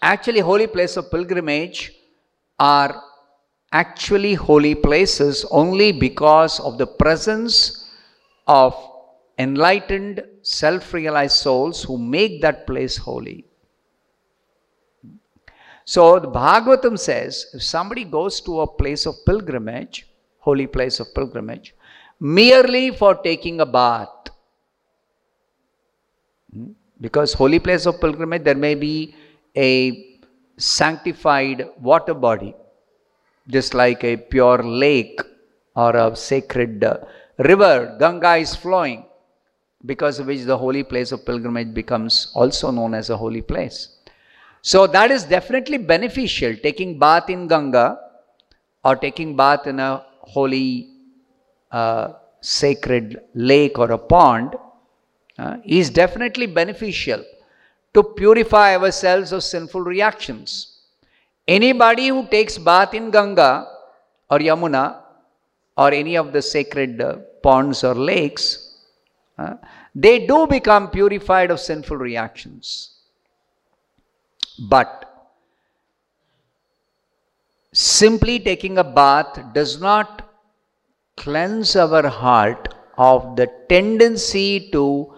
Actually, 0.00 0.40
holy 0.40 0.66
places 0.66 0.96
of 0.96 1.10
pilgrimage 1.10 1.92
are 2.58 3.02
actually 3.72 4.34
holy 4.34 4.74
places 4.74 5.44
only 5.50 5.92
because 5.92 6.58
of 6.60 6.78
the 6.78 6.86
presence 6.86 7.90
of 8.46 8.74
enlightened, 9.38 10.22
self 10.42 10.92
realized 10.92 11.36
souls 11.36 11.82
who 11.84 11.98
make 11.98 12.40
that 12.42 12.66
place 12.66 12.96
holy. 12.96 13.44
So 15.84 16.18
the 16.18 16.28
Bhagavatam 16.28 16.98
says 16.98 17.46
if 17.54 17.62
somebody 17.62 18.04
goes 18.04 18.40
to 18.42 18.60
a 18.60 18.66
place 18.66 19.06
of 19.06 19.14
pilgrimage, 19.24 20.06
holy 20.38 20.66
place 20.66 21.00
of 21.00 21.14
pilgrimage, 21.14 21.74
merely 22.20 22.90
for 22.90 23.14
taking 23.14 23.60
a 23.60 23.66
bath, 23.66 24.08
hmm, 26.52 26.72
because 27.00 27.32
holy 27.32 27.58
place 27.58 27.86
of 27.86 28.00
pilgrimage 28.00 28.44
there 28.44 28.54
may 28.54 28.74
be 28.74 29.14
a 29.56 30.20
sanctified 30.56 31.64
water 31.80 32.14
body, 32.14 32.54
just 33.48 33.74
like 33.74 34.04
a 34.04 34.16
pure 34.16 34.62
lake 34.62 35.20
or 35.74 35.96
a 35.96 36.14
sacred 36.16 36.84
river, 37.38 37.96
Ganga 37.98 38.36
is 38.36 38.54
flowing, 38.54 39.04
because 39.86 40.18
of 40.18 40.26
which 40.26 40.42
the 40.42 40.58
holy 40.58 40.82
place 40.82 41.12
of 41.12 41.24
pilgrimage 41.24 41.72
becomes 41.72 42.30
also 42.34 42.70
known 42.70 42.94
as 42.94 43.10
a 43.10 43.16
holy 43.16 43.42
place. 43.42 43.96
So 44.62 44.86
that 44.88 45.10
is 45.10 45.24
definitely 45.24 45.78
beneficial. 45.78 46.56
Taking 46.56 46.98
bath 46.98 47.30
in 47.30 47.46
Ganga 47.46 47.98
or 48.84 48.96
taking 48.96 49.36
bath 49.36 49.66
in 49.66 49.78
a 49.78 50.04
holy 50.20 50.90
uh, 51.70 52.14
sacred 52.40 53.20
lake 53.34 53.78
or 53.78 53.92
a 53.92 53.98
pond 53.98 54.56
uh, 55.38 55.56
is 55.64 55.90
definitely 55.90 56.46
beneficial 56.46 57.24
to 57.94 58.02
purify 58.02 58.76
ourselves 58.76 59.32
of 59.32 59.42
sinful 59.44 59.80
reactions. 59.80 60.77
Anybody 61.48 62.08
who 62.08 62.26
takes 62.26 62.58
bath 62.58 62.92
in 62.92 63.10
Ganga 63.10 63.66
or 64.30 64.38
Yamuna 64.38 65.00
or 65.78 65.90
any 65.92 66.16
of 66.16 66.32
the 66.32 66.42
sacred 66.42 67.00
uh, 67.00 67.16
ponds 67.42 67.82
or 67.82 67.94
lakes, 67.94 68.76
uh, 69.38 69.54
they 69.94 70.26
do 70.26 70.46
become 70.46 70.90
purified 70.90 71.50
of 71.50 71.58
sinful 71.58 71.96
reactions. 71.96 72.90
But 74.68 75.06
simply 77.72 78.40
taking 78.40 78.76
a 78.76 78.84
bath 78.84 79.40
does 79.54 79.80
not 79.80 80.28
cleanse 81.16 81.74
our 81.76 82.06
heart 82.08 82.74
of 82.98 83.36
the 83.36 83.46
tendency 83.68 84.70
to 84.72 85.14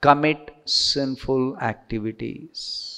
commit 0.00 0.50
sinful 0.64 1.58
activities. 1.58 2.97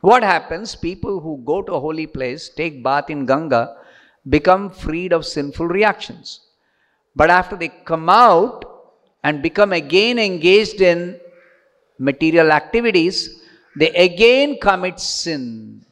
What 0.00 0.22
happens? 0.22 0.76
People 0.76 1.20
who 1.20 1.42
go 1.44 1.62
to 1.62 1.74
a 1.74 1.80
holy 1.80 2.06
place, 2.06 2.48
take 2.48 2.82
bath 2.82 3.10
in 3.10 3.26
Ganga, 3.26 3.76
become 4.28 4.70
freed 4.70 5.12
of 5.12 5.26
sinful 5.26 5.66
reactions. 5.66 6.40
But 7.16 7.30
after 7.30 7.56
they 7.56 7.68
come 7.68 8.08
out 8.08 8.64
and 9.24 9.42
become 9.42 9.72
again 9.72 10.18
engaged 10.18 10.80
in 10.80 11.18
material 11.98 12.52
activities, 12.52 13.42
they 13.76 13.90
again 13.90 14.58
commit 14.60 15.00
sin, 15.00 15.84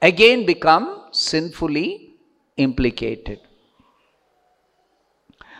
again 0.00 0.46
become 0.46 1.08
sinfully 1.10 2.14
implicated. 2.56 3.40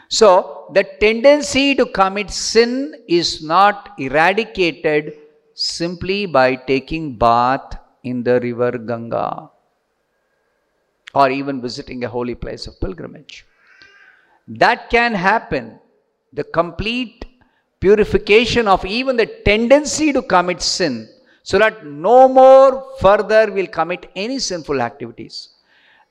So, 0.09 0.71
the 0.73 0.85
tendency 1.01 1.75
to 1.75 1.87
commit 1.87 2.31
sin 2.31 2.95
is 3.09 3.43
not 3.43 3.95
eradicated 3.99 5.15
simply 5.57 6.27
by 6.27 6.55
taking 6.55 7.17
bath 7.17 7.79
in 8.05 8.23
the 8.23 8.39
river 8.41 8.73
Ganga 8.79 9.51
or 11.15 11.31
even 11.31 11.63
visiting 11.63 12.05
a 12.05 12.09
holy 12.09 12.35
place 12.35 12.67
of 12.67 12.79
pilgrimage. 12.79 13.47
That 14.47 14.91
can 14.91 15.15
happen. 15.15 15.81
The 16.33 16.45
complete 16.45 17.25
purification 17.81 18.69
of 18.69 18.85
even 18.85 19.17
the 19.17 19.27
tendency 19.27 20.13
to 20.13 20.23
commit 20.23 20.61
sin 20.61 21.09
so 21.43 21.59
that 21.59 21.87
no 21.87 22.29
more 22.29 22.85
further 23.01 23.51
will 23.51 23.67
commit 23.67 24.11
any 24.15 24.39
sinful 24.39 24.83
activities. 24.83 25.51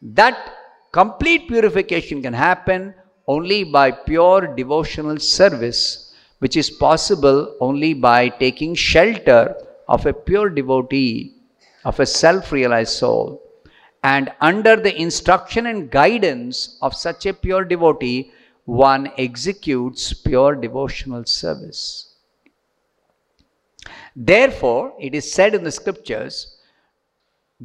That 0.02 0.54
complete 0.92 1.48
purification 1.48 2.22
can 2.22 2.34
happen 2.34 2.96
only 3.28 3.64
by 3.64 3.92
pure 3.92 4.56
devotional 4.56 5.20
service, 5.20 6.05
which 6.46 6.56
is 6.58 6.70
possible 6.70 7.38
only 7.60 7.92
by 7.96 8.30
taking 8.30 8.76
shelter 8.76 9.56
of 9.88 10.06
a 10.06 10.14
pure 10.14 10.48
devotee, 10.48 11.34
of 11.84 12.00
a 12.00 12.06
self 12.06 12.52
realized 12.52 12.92
soul. 12.92 13.42
And 14.04 14.32
under 14.42 14.76
the 14.76 14.96
instruction 14.96 15.66
and 15.66 15.90
guidance 15.90 16.78
of 16.84 16.94
such 16.94 17.26
a 17.26 17.34
pure 17.34 17.66
devotee, 17.66 18.32
one 18.66 19.12
executes 19.18 20.14
pure 20.14 20.54
devotional 20.54 21.26
service. 21.26 22.14
Therefore, 24.16 24.94
it 25.00 25.16
is 25.16 25.32
said 25.32 25.56
in 25.56 25.64
the 25.64 25.72
scriptures 25.72 26.58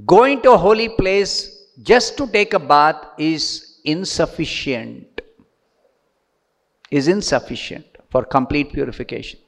going 0.06 0.40
to 0.40 0.52
a 0.52 0.62
holy 0.66 0.88
place 0.88 1.66
just 1.82 2.16
to 2.16 2.26
take 2.26 2.54
a 2.54 2.58
bath 2.58 3.04
is 3.18 3.78
insufficient. 3.84 5.20
Is 6.90 7.08
insufficient 7.08 7.89
for 8.10 8.24
complete 8.24 8.72
purification. 8.72 9.40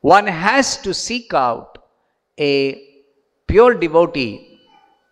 One 0.00 0.26
has 0.26 0.76
to 0.78 0.94
seek 0.94 1.34
out 1.34 1.78
a 2.38 2.82
pure 3.46 3.74
devotee 3.74 4.60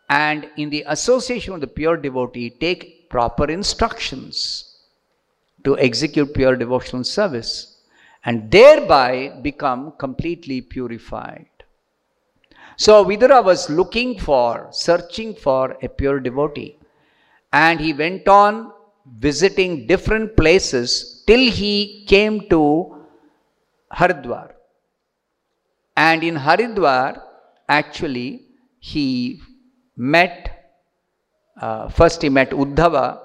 and, 0.08 0.48
in 0.56 0.70
the 0.70 0.84
association 0.86 1.52
with 1.54 1.62
the 1.62 1.66
pure 1.66 1.96
devotee, 1.96 2.50
take 2.50 3.08
proper 3.08 3.50
instructions 3.50 4.78
to 5.64 5.76
execute 5.78 6.32
pure 6.34 6.54
devotional 6.54 7.02
service 7.02 7.78
and 8.24 8.50
thereby 8.50 9.38
become 9.42 9.92
completely 9.98 10.60
purified. 10.60 11.48
So 12.76 13.04
Vidura 13.04 13.42
was 13.42 13.70
looking 13.70 14.18
for, 14.18 14.68
searching 14.70 15.34
for 15.34 15.76
a 15.82 15.88
pure 15.88 16.20
devotee. 16.20 16.78
And 17.52 17.80
he 17.80 17.92
went 17.92 18.28
on 18.28 18.72
visiting 19.18 19.86
different 19.86 20.36
places 20.36 21.15
till 21.26 21.50
he 21.50 22.04
came 22.06 22.48
to 22.48 23.04
Haridwar. 23.92 24.52
And 25.96 26.22
in 26.22 26.36
Haridwar, 26.36 27.22
actually, 27.68 28.42
he 28.78 29.40
met, 29.96 30.74
uh, 31.60 31.88
first 31.88 32.22
he 32.22 32.28
met 32.28 32.50
Uddhava. 32.50 33.20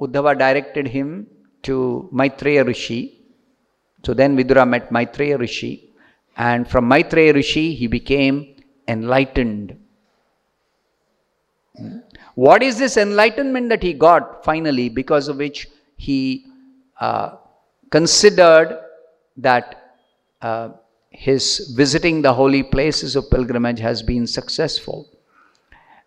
Uddhava 0.00 0.38
directed 0.38 0.88
him 0.88 1.26
to 1.62 2.08
Maitreya 2.12 2.64
Rishi. 2.64 3.18
So 4.02 4.14
then 4.14 4.36
Vidura 4.36 4.66
met 4.66 4.90
Maitreya 4.90 5.36
Rishi, 5.38 5.90
and 6.36 6.66
from 6.66 6.88
Maitreya 6.88 7.34
Rishi 7.34 7.74
he 7.74 7.86
became 7.86 8.56
enlightened. 8.88 9.76
What 12.34 12.62
is 12.62 12.78
this 12.78 12.96
enlightenment 12.96 13.68
that 13.68 13.82
he 13.82 13.92
got 13.92 14.42
finally, 14.42 14.88
because 14.88 15.28
of 15.28 15.36
which 15.36 15.68
he 15.96 16.46
uh, 17.00 17.36
considered 17.90 18.78
that 19.36 19.94
uh, 20.42 20.70
his 21.10 21.72
visiting 21.76 22.22
the 22.22 22.32
holy 22.32 22.62
places 22.62 23.16
of 23.16 23.30
pilgrimage 23.30 23.80
has 23.80 24.02
been 24.02 24.26
successful? 24.26 25.08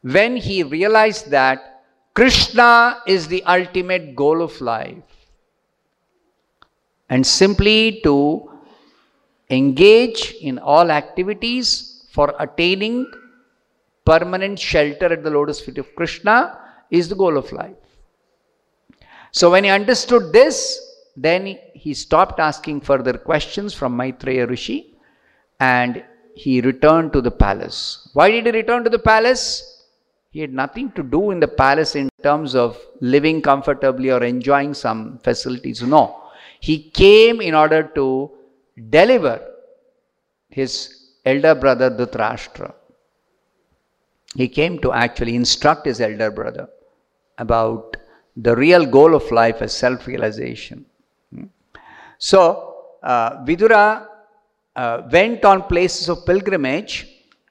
When 0.02 0.38
he 0.38 0.64
realized 0.64 1.32
that 1.32 1.84
Krishna 2.14 3.02
is 3.08 3.28
the 3.28 3.44
ultimate 3.44 4.16
goal 4.16 4.42
of 4.42 4.60
life, 4.62 5.04
and 7.10 7.26
simply 7.26 8.02
to 8.04 8.50
engage 9.50 10.36
in 10.42 10.60
all 10.60 10.92
activities 10.92 12.06
for 12.12 12.34
attaining 12.40 13.12
permanent 14.06 14.60
shelter 14.60 15.08
at 15.14 15.24
the 15.24 15.30
lotus 15.30 15.60
feet 15.62 15.78
of 15.78 15.96
Krishna 15.96 16.58
is 16.90 17.10
the 17.10 17.16
goal 17.16 17.38
of 17.38 17.52
life. 17.52 17.83
So 19.34 19.50
when 19.50 19.64
he 19.64 19.72
understood 19.72 20.32
this, 20.32 20.80
then 21.18 21.58
he 21.74 21.94
stopped 21.96 22.40
asking 22.40 22.82
further 22.82 23.14
questions 23.18 23.74
from 23.74 23.98
Maitreya 23.98 24.46
Rishi 24.46 24.96
and 25.60 26.04
he 26.36 26.62
returned 26.62 27.14
to 27.14 27.22
the 27.22 27.32
palace. 27.32 28.10
Why 28.14 28.30
did 28.30 28.46
he 28.46 28.52
return 28.52 28.84
to 28.84 28.92
the 28.92 29.00
palace? 29.00 29.86
He 30.30 30.40
had 30.40 30.54
nothing 30.54 30.92
to 30.92 31.02
do 31.02 31.32
in 31.32 31.40
the 31.40 31.48
palace 31.48 31.96
in 31.96 32.10
terms 32.22 32.54
of 32.54 32.80
living 33.02 33.42
comfortably 33.42 34.12
or 34.12 34.24
enjoying 34.24 34.76
some 34.76 35.20
facilities. 35.24 35.82
No. 35.82 36.22
He 36.60 36.92
came 36.92 37.42
in 37.42 37.56
order 37.56 37.84
to 37.96 38.32
deliver 38.90 39.42
his 40.50 41.10
elder 41.26 41.56
brother 41.56 41.90
Dhritarashtra. 41.90 42.74
He 44.36 44.48
came 44.48 44.80
to 44.80 44.94
actually 44.94 45.36
instruct 45.36 45.88
his 45.88 46.00
elder 46.02 46.30
brother 46.30 46.70
about 47.40 47.98
the 48.36 48.56
real 48.56 48.86
goal 48.86 49.16
of 49.16 49.30
life 49.32 49.62
is 49.62 49.74
self 49.74 50.08
realization. 50.08 50.86
Hmm. 51.34 51.46
So, 52.18 52.76
uh, 53.04 53.44
Vidura 53.46 54.08
uh, 54.76 55.02
went 55.12 55.46
on 55.46 55.64
places 55.64 56.10
of 56.10 56.26
pilgrimage, 56.26 57.08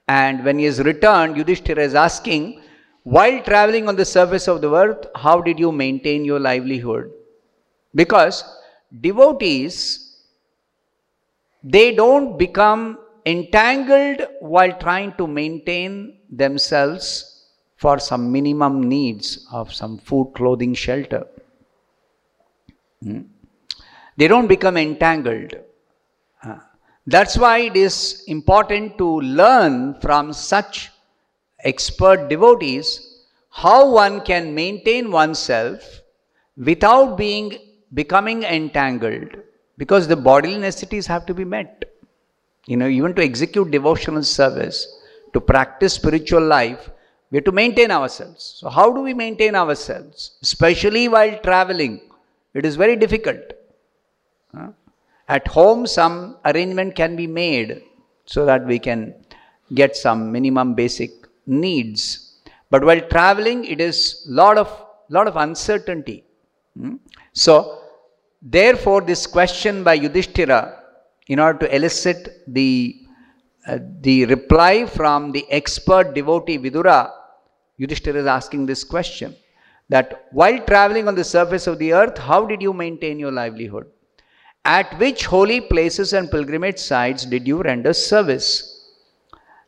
and 0.07 0.43
when 0.43 0.59
he 0.59 0.65
has 0.65 0.79
returned, 0.81 1.37
Yudhishthira 1.37 1.83
is 1.83 1.95
asking, 1.95 2.61
while 3.03 3.41
traveling 3.43 3.87
on 3.87 3.95
the 3.95 4.05
surface 4.05 4.47
of 4.47 4.61
the 4.61 4.73
earth, 4.73 5.07
how 5.15 5.41
did 5.41 5.59
you 5.59 5.71
maintain 5.71 6.23
your 6.25 6.39
livelihood? 6.39 7.11
Because 7.93 8.43
devotees, 9.01 10.17
they 11.63 11.93
don't 11.95 12.37
become 12.37 12.97
entangled 13.25 14.21
while 14.39 14.77
trying 14.79 15.13
to 15.13 15.27
maintain 15.27 16.17
themselves 16.29 17.32
for 17.83 17.99
some 17.99 18.31
minimum 18.31 18.75
needs 18.95 19.27
of 19.51 19.73
some 19.73 19.97
food, 19.97 20.31
clothing, 20.35 20.73
shelter. 20.73 21.23
Hmm? 23.03 23.21
They 24.17 24.27
don't 24.27 24.47
become 24.47 24.77
entangled. 24.77 25.55
Uh, 26.43 26.59
that's 27.05 27.37
why 27.37 27.55
it 27.69 27.75
is 27.75 28.23
important 28.27 28.97
to 28.99 29.07
learn 29.41 29.99
from 29.99 30.31
such 30.31 30.91
expert 31.71 32.29
devotees 32.29 32.87
how 33.63 33.79
one 33.91 34.21
can 34.29 34.53
maintain 34.55 35.11
oneself 35.11 36.01
without 36.69 37.17
being 37.17 37.47
becoming 38.01 38.43
entangled 38.43 39.35
because 39.77 40.07
the 40.07 40.19
bodily 40.29 40.57
necessities 40.57 41.07
have 41.13 41.25
to 41.29 41.33
be 41.39 41.45
met 41.55 41.85
you 42.71 42.77
know 42.81 42.89
even 42.97 43.13
to 43.17 43.23
execute 43.29 43.75
devotional 43.77 44.23
service 44.23 44.79
to 45.33 45.41
practice 45.53 45.93
spiritual 46.01 46.45
life 46.55 46.89
we 47.33 47.37
have 47.37 47.45
to 47.45 47.51
maintain 47.51 47.89
ourselves. 47.89 48.43
So 48.59 48.69
how 48.69 48.93
do 48.93 49.01
we 49.01 49.15
maintain 49.15 49.55
ourselves? 49.55 50.37
Especially 50.43 51.07
while 51.07 51.35
traveling 51.39 51.99
it 52.53 52.63
is 52.63 52.75
very 52.75 52.95
difficult. 52.95 53.41
At 55.27 55.47
home 55.47 55.87
some 55.87 56.37
arrangement 56.45 56.95
can 56.95 57.15
be 57.15 57.25
made 57.25 57.81
so 58.25 58.45
that 58.45 58.63
we 58.67 58.77
can 58.77 59.15
get 59.73 59.95
some 59.95 60.31
minimum 60.31 60.75
basic 60.75 61.09
needs. 61.47 62.35
But 62.69 62.83
while 62.85 63.01
traveling 63.01 63.65
it 63.65 63.81
is 63.81 64.23
lot 64.27 64.59
of 64.59 64.69
lot 65.09 65.27
of 65.27 65.35
uncertainty. 65.35 66.23
Hmm? 66.77 66.95
so 67.33 67.79
therefore 68.41 69.01
this 69.01 69.25
question 69.25 69.83
by 69.83 69.93
yudhishthira 69.93 70.59
in 71.27 71.39
order 71.39 71.59
to 71.59 71.75
elicit 71.75 72.43
the, 72.47 72.99
uh, 73.67 73.79
the 74.01 74.25
reply 74.25 74.85
from 74.85 75.31
the 75.31 75.45
expert 75.49 76.13
devotee 76.13 76.59
Vidura, 76.59 77.11
Yudhishthira 77.77 78.19
is 78.19 78.25
asking 78.25 78.65
this 78.65 78.83
question 78.83 79.35
that 79.89 80.27
while 80.31 80.59
traveling 80.65 81.07
on 81.07 81.15
the 81.15 81.23
surface 81.23 81.67
of 81.67 81.79
the 81.79 81.93
earth, 81.93 82.17
how 82.17 82.45
did 82.45 82.61
you 82.61 82.73
maintain 82.73 83.19
your 83.19 83.31
livelihood? 83.31 83.85
At 84.65 84.97
which 84.97 85.25
holy 85.25 85.59
places 85.59 86.13
and 86.13 86.31
pilgrimage 86.31 86.79
sites 86.79 87.25
did 87.25 87.47
you 87.47 87.61
render 87.61 87.93
service? 87.93 88.73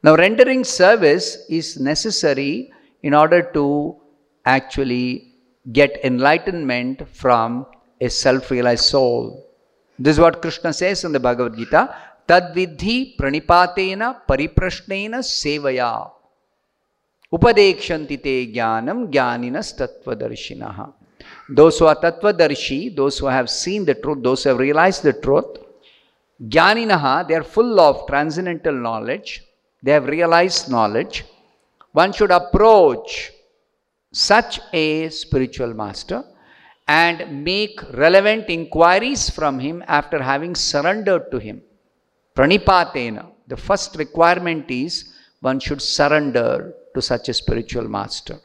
Now, 0.03 0.15
rendering 0.15 0.63
service 0.63 1.45
is 1.49 1.79
necessary 1.79 2.71
in 3.01 3.13
order 3.13 3.41
to 3.53 3.97
actually 4.45 5.33
get 5.71 5.99
enlightenment 6.03 7.07
from 7.09 7.65
a 7.99 8.09
self 8.09 8.51
realized 8.51 8.85
soul. 8.85 9.43
This 9.97 10.15
is 10.15 10.19
what 10.19 10.41
Krishna 10.41 10.73
says 10.73 11.03
in 11.03 11.11
the 11.11 11.19
Bhagavad 11.19 11.57
Gita. 11.57 11.95
Tadvidhi 12.27 13.17
pranipatena 13.17 14.21
pariprashnena 14.27 15.19
sevaya. 15.19 16.11
Upadekshanti 17.33 18.21
te 18.21 18.53
jnanam 18.53 19.11
jnaninas 19.11 19.73
tattvadarshinaha. 19.79 20.93
Those 21.49 21.79
who 21.79 21.87
are 21.87 21.95
tattvadarshi, 21.95 22.95
those 22.95 23.17
who 23.19 23.25
have 23.25 23.49
seen 23.49 23.85
the 23.85 23.95
truth, 23.95 24.21
those 24.21 24.43
who 24.43 24.49
have 24.49 24.59
realized 24.59 25.03
the 25.03 25.13
truth, 25.13 25.57
jnaninaha, 26.41 27.27
they 27.27 27.33
are 27.35 27.43
full 27.43 27.79
of 27.79 28.07
transcendental 28.07 28.73
knowledge. 28.73 29.43
They 29.81 29.91
have 29.91 30.07
realized 30.07 30.69
knowledge. 30.69 31.25
One 31.91 32.13
should 32.13 32.31
approach 32.31 33.31
such 34.11 34.59
a 34.73 35.09
spiritual 35.09 35.73
master 35.73 36.23
and 36.87 37.43
make 37.43 37.79
relevant 37.93 38.49
inquiries 38.49 39.29
from 39.29 39.59
him 39.59 39.83
after 39.87 40.21
having 40.21 40.55
surrendered 40.55 41.31
to 41.31 41.39
him. 41.39 41.61
Pranipatena. 42.35 43.31
The 43.47 43.57
first 43.57 43.95
requirement 43.95 44.69
is 44.69 45.13
one 45.41 45.59
should 45.59 45.81
surrender 45.81 46.73
to 46.95 47.01
such 47.01 47.29
a 47.29 47.33
spiritual 47.33 47.87
master 47.87 48.37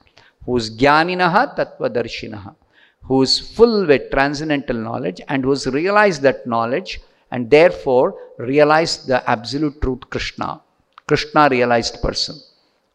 who 0.44 0.57
is 0.57 0.70
Jnaninaha 0.70 1.57
Tattvadarshinaha, 1.57 2.55
who 3.03 3.22
is 3.22 3.38
full 3.38 3.86
with 3.86 4.11
transcendental 4.11 4.76
knowledge 4.76 5.20
and 5.28 5.44
who 5.44 5.51
has 5.51 5.66
realized 5.66 6.22
that 6.22 6.46
knowledge 6.46 7.01
and 7.30 7.51
therefore 7.51 8.14
realized 8.38 9.07
the 9.07 9.28
absolute 9.28 9.80
truth 9.80 10.01
Krishna. 10.11 10.61
Krishna 11.07 11.48
realized 11.51 12.01
person. 12.03 12.36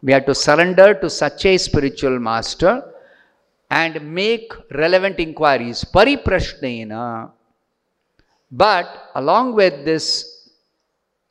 We 0.01 0.13
have 0.13 0.25
to 0.25 0.35
surrender 0.35 0.93
to 0.93 1.09
such 1.09 1.45
a 1.45 1.57
spiritual 1.57 2.19
master 2.19 2.83
and 3.69 4.13
make 4.13 4.53
relevant 4.71 5.19
inquiries 5.19 5.83
pariprashnena 5.83 7.31
but 8.51 9.09
along 9.15 9.55
with 9.55 9.85
this 9.85 10.05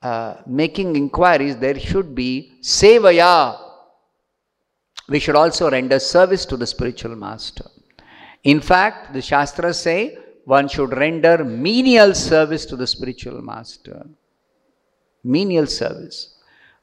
uh, 0.02 0.34
making 0.46 0.96
inquiries 0.96 1.56
there 1.56 1.78
should 1.78 2.14
be 2.14 2.52
sevaya 2.60 3.63
we 5.09 5.18
should 5.18 5.36
also 5.36 5.70
render 5.70 5.98
service 5.98 6.46
to 6.46 6.57
the 6.57 6.66
spiritual 6.66 7.14
master. 7.16 7.66
In 8.42 8.61
fact 8.61 9.12
the 9.12 9.22
shastras 9.22 9.78
say 9.78 10.18
one 10.44 10.68
should 10.68 10.96
render 10.96 11.44
menial 11.44 12.14
service 12.14 12.66
to 12.66 12.76
the 12.76 12.86
spiritual 12.86 13.40
master. 13.42 14.07
Menial 15.22 15.66
service. 15.66 16.36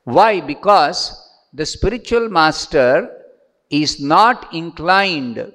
Why? 0.03 0.41
Because 0.41 1.29
the 1.53 1.65
spiritual 1.65 2.29
master 2.29 3.21
is 3.69 3.99
not 3.99 4.53
inclined 4.53 5.53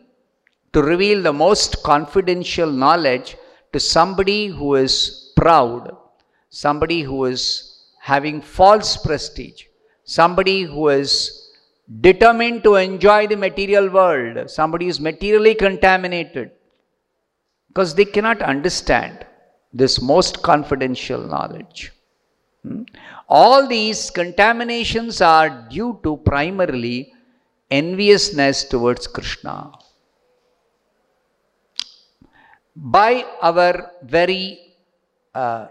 to 0.73 0.83
reveal 0.83 1.23
the 1.23 1.33
most 1.33 1.83
confidential 1.83 2.71
knowledge 2.71 3.37
to 3.73 3.81
somebody 3.81 4.47
who 4.47 4.75
is 4.77 5.33
proud, 5.37 5.97
somebody 6.51 7.03
who 7.03 7.25
is 7.25 7.85
having 8.01 8.41
false 8.41 8.97
prestige, 8.97 9.65
somebody 10.05 10.63
who 10.63 10.89
is 10.89 11.46
determined 12.01 12.65
to 12.65 12.75
enjoy 12.75 13.27
the 13.27 13.37
material 13.37 13.89
world, 13.89 14.51
somebody 14.51 14.89
is 14.89 15.01
materially 15.01 15.55
contaminated, 15.55 16.51
because 17.69 17.95
they 17.95 18.05
cannot 18.05 18.43
understand 18.43 19.25
this 19.73 20.01
most 20.01 20.43
confidential 20.43 21.21
knowledge. 21.27 21.93
Hmm? 22.63 22.83
All 23.29 23.67
these 23.67 24.11
contaminations 24.11 25.21
are 25.21 25.67
due 25.69 26.01
to 26.03 26.17
primarily 26.19 27.13
enviousness 27.71 28.65
towards 28.65 29.07
Krishna. 29.07 29.73
By 32.75 33.25
our 33.43 33.93
very 34.03 34.59
uh, 35.35 35.69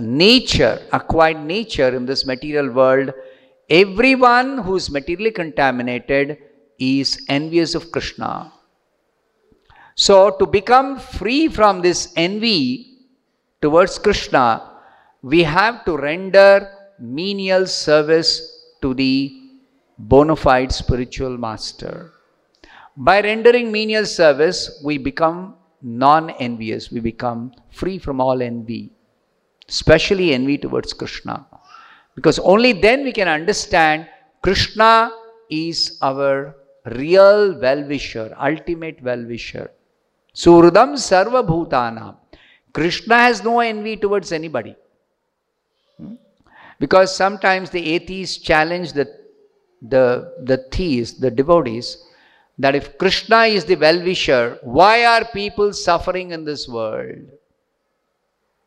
nature, 0.00 0.80
acquired 0.92 1.40
nature 1.40 1.94
in 1.94 2.06
this 2.06 2.26
material 2.26 2.70
world, 2.70 3.12
everyone 3.68 4.58
who 4.58 4.76
is 4.76 4.90
materially 4.90 5.30
contaminated 5.30 6.38
is 6.78 7.24
envious 7.28 7.74
of 7.74 7.90
Krishna. 7.90 8.52
So, 9.94 10.30
to 10.38 10.46
become 10.46 10.98
free 10.98 11.48
from 11.48 11.80
this 11.80 12.12
envy 12.16 12.98
towards 13.62 13.98
Krishna, 13.98 14.72
we 15.22 15.42
have 15.42 15.84
to 15.86 15.96
render 15.96 16.70
menial 16.98 17.66
service 17.66 18.64
to 18.82 18.94
the 18.94 19.32
bona 19.98 20.36
fide 20.36 20.70
spiritual 20.70 21.38
master. 21.38 22.12
By 22.96 23.20
rendering 23.22 23.72
menial 23.72 24.06
service, 24.06 24.80
we 24.84 24.98
become 24.98 25.54
non 25.82 26.30
envious, 26.30 26.90
we 26.90 27.00
become 27.00 27.52
free 27.70 27.98
from 27.98 28.20
all 28.20 28.42
envy, 28.42 28.92
especially 29.68 30.34
envy 30.34 30.58
towards 30.58 30.92
Krishna. 30.92 31.46
Because 32.16 32.38
only 32.40 32.72
then 32.72 33.04
we 33.04 33.12
can 33.12 33.28
understand 33.28 34.08
Krishna 34.42 35.12
is 35.48 35.98
our 36.02 36.56
real 36.86 37.58
well 37.60 37.84
wisher, 37.84 38.34
ultimate 38.40 39.00
well 39.02 39.24
wisher. 39.24 39.70
Suhridam 40.34 40.94
Sarva 40.94 41.46
Bhutana. 41.46 42.16
Krishna 42.72 43.18
has 43.18 43.44
no 43.44 43.60
envy 43.60 43.96
towards 43.96 44.32
anybody. 44.32 44.74
Hmm? 45.98 46.14
Because 46.80 47.14
sometimes 47.14 47.70
the 47.70 47.94
atheists 47.94 48.38
challenge 48.38 48.92
the 48.92 49.06
the, 49.82 50.32
the 50.42 50.56
theists, 50.70 51.18
the 51.18 51.30
devotees, 51.30 52.02
that 52.58 52.74
if 52.74 52.96
Krishna 52.98 53.42
is 53.44 53.64
the 53.64 53.76
well 53.76 54.02
wisher, 54.02 54.58
why 54.62 55.04
are 55.04 55.24
people 55.26 55.72
suffering 55.72 56.30
in 56.30 56.44
this 56.44 56.66
world? 56.66 57.28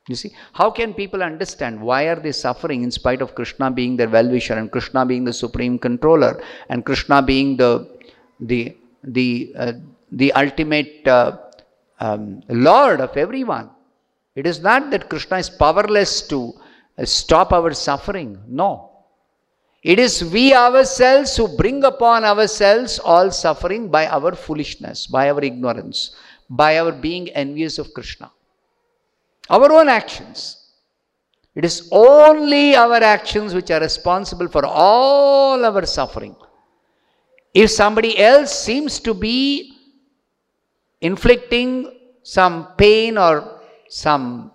You 0.10 0.16
see, 0.16 0.32
how 0.54 0.72
can 0.72 0.96
people 0.96 1.22
understand 1.22 1.80
why 1.80 2.08
are 2.08 2.20
they 2.20 2.32
suffering 2.32 2.82
in 2.82 2.90
spite 2.90 3.22
of 3.22 3.36
Krishna 3.36 3.70
being 3.70 3.96
their 3.96 4.10
well 4.10 4.28
wisher 4.28 4.56
and 4.56 4.72
Krishna 4.72 5.06
being 5.06 5.24
the 5.24 5.32
supreme 5.32 5.78
controller 5.78 6.42
and 6.68 6.84
Krishna 6.84 7.22
being 7.22 7.58
the 7.58 7.72
the 8.40 8.76
the 9.04 9.54
uh, 9.56 9.74
the 10.12 10.34
ultimate 10.34 11.08
uh, 11.08 11.38
um, 12.00 12.42
lord 12.50 13.02
of 13.02 13.16
everyone? 13.18 13.70
It 14.34 14.48
is 14.48 14.62
not 14.62 14.90
that 14.90 15.10
Krishna 15.12 15.38
is 15.38 15.50
powerless 15.52 16.24
to 16.30 16.54
uh, 16.98 17.06
stop 17.06 17.54
our 17.54 17.72
suffering. 17.76 18.42
No, 18.48 18.90
it 19.84 20.00
is 20.00 20.24
we 20.24 20.56
ourselves 20.56 21.38
who 21.38 21.56
bring 21.56 21.84
upon 21.84 22.24
ourselves 22.24 22.98
all 22.98 23.30
suffering 23.30 23.90
by 23.90 24.08
our 24.08 24.34
foolishness, 24.34 25.06
by 25.06 25.30
our 25.30 25.44
ignorance, 25.44 26.16
by 26.50 26.80
our 26.80 26.92
being 26.92 27.30
envious 27.30 27.78
of 27.78 27.94
Krishna. 27.94 28.32
Our 29.50 29.72
own 29.72 29.90
actions. 29.90 30.60
It 31.56 31.66
is 31.66 31.90
only 31.92 32.76
our 32.76 32.96
actions 32.96 33.54
which 33.54 33.72
are 33.72 33.80
responsible 33.80 34.48
for 34.48 34.66
all 34.66 35.66
our 35.66 35.86
suffering. 35.86 36.36
If 37.54 37.72
somebody 37.72 38.18
else 38.18 38.54
seems 38.58 39.00
to 39.02 39.14
be 39.14 39.74
inflicting 41.02 41.92
some 42.22 42.68
pain 42.78 43.18
or 43.18 43.62
some 43.90 44.52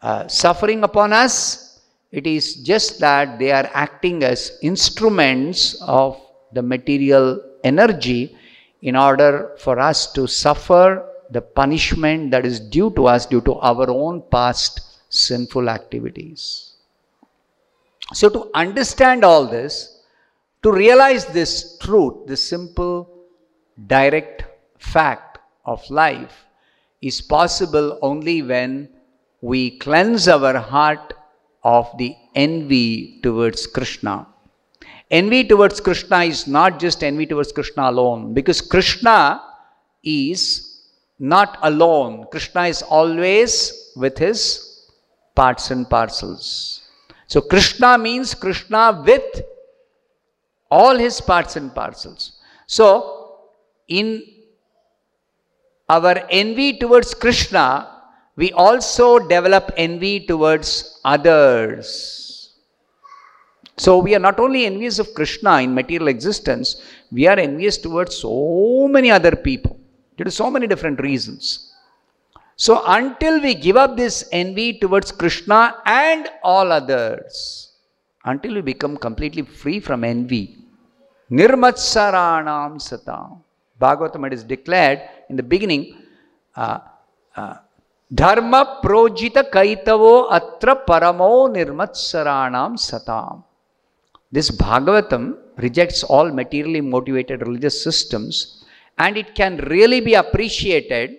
uh, 0.00 0.26
suffering 0.26 0.82
upon 0.84 1.12
us, 1.12 1.80
it 2.10 2.26
is 2.26 2.54
just 2.56 2.98
that 3.00 3.38
they 3.38 3.52
are 3.52 3.70
acting 3.74 4.24
as 4.24 4.58
instruments 4.62 5.74
of 5.82 6.20
the 6.52 6.62
material 6.62 7.40
energy 7.62 8.36
in 8.82 8.96
order 8.96 9.54
for 9.58 9.78
us 9.78 10.10
to 10.12 10.26
suffer 10.26 11.06
the 11.30 11.40
punishment 11.40 12.30
that 12.30 12.44
is 12.44 12.60
due 12.60 12.90
to 12.92 13.06
us 13.06 13.26
due 13.26 13.40
to 13.42 13.54
our 13.54 13.88
own 13.90 14.22
past 14.30 14.80
sinful 15.08 15.68
activities. 15.68 16.74
So, 18.12 18.28
to 18.28 18.50
understand 18.54 19.24
all 19.24 19.46
this, 19.46 20.02
to 20.62 20.72
realize 20.72 21.26
this 21.26 21.78
truth, 21.78 22.26
this 22.26 22.42
simple, 22.42 23.08
direct 23.86 24.44
fact 24.78 25.38
of 25.64 25.88
life, 25.90 26.46
is 27.00 27.20
possible 27.20 27.98
only 28.02 28.42
when 28.42 28.88
we 29.40 29.78
cleanse 29.78 30.28
our 30.28 30.58
heart 30.58 31.14
of 31.62 31.86
the 31.98 32.14
envy 32.34 33.20
towards 33.22 33.66
Krishna. 33.66 34.26
Envy 35.10 35.44
towards 35.44 35.80
Krishna 35.80 36.24
is 36.24 36.46
not 36.46 36.78
just 36.78 37.02
envy 37.02 37.26
towards 37.26 37.52
Krishna 37.52 37.90
alone, 37.90 38.34
because 38.34 38.60
Krishna 38.60 39.42
is 40.02 40.69
not 41.20 41.58
alone. 41.62 42.26
Krishna 42.30 42.62
is 42.62 42.82
always 42.82 43.92
with 43.94 44.16
his 44.16 44.88
parts 45.36 45.70
and 45.70 45.88
parcels. 45.88 46.80
So, 47.26 47.42
Krishna 47.42 47.98
means 47.98 48.34
Krishna 48.34 49.04
with 49.06 49.42
all 50.70 50.96
his 50.96 51.20
parts 51.20 51.56
and 51.56 51.72
parcels. 51.74 52.40
So, 52.66 53.38
in 53.86 54.22
our 55.88 56.26
envy 56.30 56.78
towards 56.78 57.14
Krishna, 57.14 57.88
we 58.36 58.52
also 58.52 59.18
develop 59.18 59.72
envy 59.76 60.20
towards 60.20 61.00
others. 61.04 62.56
So, 63.76 63.98
we 63.98 64.14
are 64.14 64.20
not 64.20 64.40
only 64.40 64.64
envious 64.64 64.98
of 64.98 65.12
Krishna 65.14 65.60
in 65.60 65.74
material 65.74 66.08
existence, 66.08 66.82
we 67.12 67.26
are 67.26 67.38
envious 67.38 67.76
towards 67.76 68.16
so 68.16 68.88
many 68.88 69.10
other 69.10 69.36
people 69.36 69.79
due 70.20 70.24
to 70.24 70.30
so 70.30 70.50
many 70.54 70.66
different 70.66 71.00
reasons. 71.00 71.72
So, 72.56 72.82
until 72.86 73.40
we 73.40 73.54
give 73.54 73.78
up 73.78 73.96
this 73.96 74.28
envy 74.32 74.78
towards 74.78 75.12
Krishna 75.12 75.76
and 75.86 76.28
all 76.42 76.70
others, 76.72 77.70
until 78.26 78.52
we 78.56 78.60
become 78.60 78.98
completely 78.98 79.44
free 79.60 79.80
from 79.80 80.04
envy, 80.04 80.58
Nirmatsaranam 81.30 82.74
Satam. 82.88 83.38
Bhagavatam 83.80 84.30
is 84.30 84.44
declared 84.44 85.00
in 85.30 85.36
the 85.36 85.42
beginning, 85.42 85.96
uh, 86.54 86.80
uh, 87.34 87.54
Dharma 88.12 88.80
projjhita 88.84 89.50
kaitavo 89.50 90.30
atra 90.30 90.74
paramo 90.86 91.48
nirmatsaranam 91.48 92.72
satam. 92.76 93.44
This 94.32 94.50
Bhagavatam 94.50 95.38
rejects 95.56 96.02
all 96.02 96.30
materially 96.30 96.82
motivated 96.82 97.40
religious 97.46 97.82
systems 97.82 98.59
and 99.02 99.16
it 99.22 99.34
can 99.34 99.56
really 99.74 100.00
be 100.08 100.14
appreciated, 100.22 101.10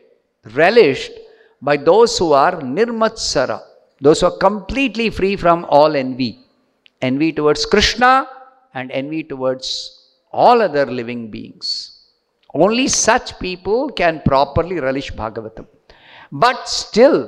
relished 0.62 1.14
by 1.62 1.76
those 1.78 2.18
who 2.20 2.32
are 2.34 2.56
nirmatsara, 2.76 3.60
those 4.06 4.22
who 4.22 4.28
are 4.28 4.38
completely 4.38 5.10
free 5.10 5.36
from 5.36 5.66
all 5.78 5.96
envy. 5.96 6.32
Envy 7.02 7.32
towards 7.34 7.66
Krishna 7.66 8.28
and 8.76 8.92
envy 8.92 9.24
towards 9.24 9.68
all 10.32 10.62
other 10.62 10.86
living 10.86 11.32
beings. 11.32 11.68
Only 12.54 12.88
such 12.88 13.40
people 13.40 13.90
can 13.90 14.22
properly 14.26 14.80
relish 14.80 15.12
Bhagavatam. 15.12 15.68
But 16.32 16.70
still, 16.70 17.20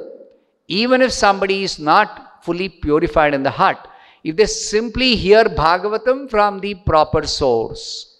even 0.68 1.01
if 1.01 1.12
somebody 1.12 1.64
is 1.64 1.80
not 1.80 2.43
fully 2.45 2.70
purified 2.70 3.34
in 3.34 3.43
the 3.43 3.49
heart, 3.49 3.88
if 4.24 4.36
they 4.36 4.45
simply 4.45 5.16
hear 5.16 5.45
Bhagavatam 5.45 6.30
from 6.30 6.60
the 6.60 6.76
proper 6.76 7.26
source, 7.26 8.12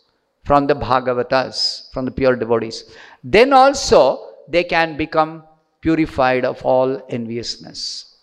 from 0.44 0.68
the 0.68 0.76
Bhagavatas, 0.76 1.92
from 1.94 2.06
the 2.06 2.12
pure 2.12 2.36
devotees, 2.36 2.84
then 3.24 3.54
also 3.54 4.34
they 4.48 4.64
can 4.64 4.98
become 4.98 5.44
purified 5.82 6.46
of 6.46 6.64
all 6.66 7.02
enviousness. 7.10 8.18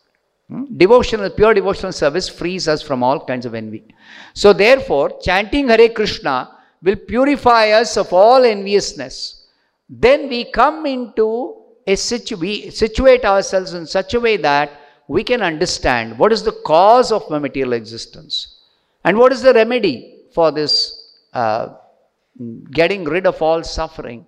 Hmm? 0.48 0.64
Devotional, 0.76 1.30
pure 1.30 1.54
devotional 1.54 1.92
service 1.92 2.28
frees 2.28 2.68
us 2.68 2.82
from 2.82 3.02
all 3.02 3.24
kinds 3.24 3.46
of 3.46 3.54
envy. 3.54 3.84
So, 4.34 4.52
therefore, 4.52 5.18
chanting 5.22 5.68
Hare 5.68 5.88
Krishna 5.88 6.50
will 6.82 6.96
purify 6.96 7.70
us 7.70 7.96
of 7.96 8.12
all 8.12 8.44
enviousness. 8.44 9.46
Then 9.88 10.28
we 10.28 10.50
come 10.50 10.86
into 10.86 11.56
a 11.86 11.96
situ- 11.96 12.36
we 12.36 12.70
situate 12.70 13.24
ourselves 13.24 13.74
in 13.74 13.86
such 13.86 14.14
a 14.14 14.20
way 14.20 14.36
that 14.36 14.70
we 15.08 15.24
can 15.24 15.42
understand 15.42 16.18
what 16.18 16.32
is 16.32 16.42
the 16.42 16.58
cause 16.64 17.10
of 17.10 17.28
my 17.30 17.38
material 17.38 17.72
existence 17.72 18.60
and 19.04 19.18
what 19.18 19.32
is 19.32 19.42
the 19.42 19.52
remedy 19.52 20.26
for 20.32 20.52
this 20.52 20.72
uh, 21.32 21.74
getting 22.70 23.04
rid 23.04 23.26
of 23.26 23.40
all 23.42 23.62
suffering. 23.62 24.26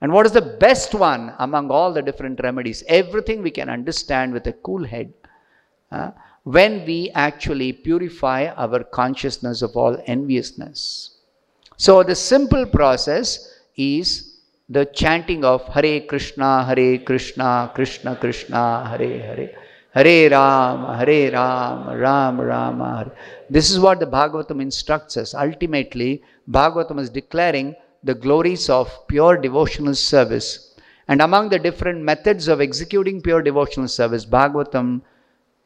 And 0.00 0.12
what 0.12 0.26
is 0.26 0.32
the 0.32 0.42
best 0.42 0.94
one 0.94 1.32
among 1.38 1.70
all 1.70 1.92
the 1.92 2.02
different 2.02 2.40
remedies? 2.42 2.82
Everything 2.88 3.42
we 3.42 3.50
can 3.50 3.68
understand 3.68 4.32
with 4.32 4.46
a 4.46 4.52
cool 4.52 4.84
head 4.84 5.12
uh, 5.92 6.10
when 6.42 6.84
we 6.84 7.10
actually 7.14 7.72
purify 7.72 8.46
our 8.56 8.82
consciousness 8.82 9.62
of 9.62 9.76
all 9.76 10.02
enviousness. 10.06 11.18
So 11.76 12.02
the 12.02 12.16
simple 12.16 12.66
process 12.66 13.60
is 13.76 14.40
the 14.68 14.86
chanting 14.86 15.44
of 15.44 15.66
Hare 15.68 16.00
Krishna, 16.00 16.64
Hare 16.64 16.98
Krishna, 16.98 17.70
Krishna 17.74 18.16
Krishna, 18.16 18.88
Hare 18.88 19.20
Hare, 19.20 19.50
Hare 19.94 20.30
Ram, 20.30 20.98
Hare 20.98 21.32
Ram, 21.32 21.90
Ram 21.90 22.40
Ram, 22.40 22.80
Hare. 22.80 23.12
This 23.50 23.70
is 23.70 23.78
what 23.78 24.00
the 24.00 24.06
Bhagavatam 24.06 24.62
instructs 24.62 25.18
us. 25.18 25.34
Ultimately, 25.34 26.22
Bhagavatam 26.50 26.98
is 26.98 27.10
declaring 27.10 27.74
the 28.02 28.14
glories 28.14 28.70
of 28.70 29.06
pure 29.06 29.36
devotional 29.36 29.94
service. 29.94 30.74
And 31.08 31.20
among 31.20 31.50
the 31.50 31.58
different 31.58 32.02
methods 32.02 32.48
of 32.48 32.62
executing 32.62 33.20
pure 33.20 33.42
devotional 33.42 33.88
service, 33.88 34.24
Bhagavatam 34.24 35.02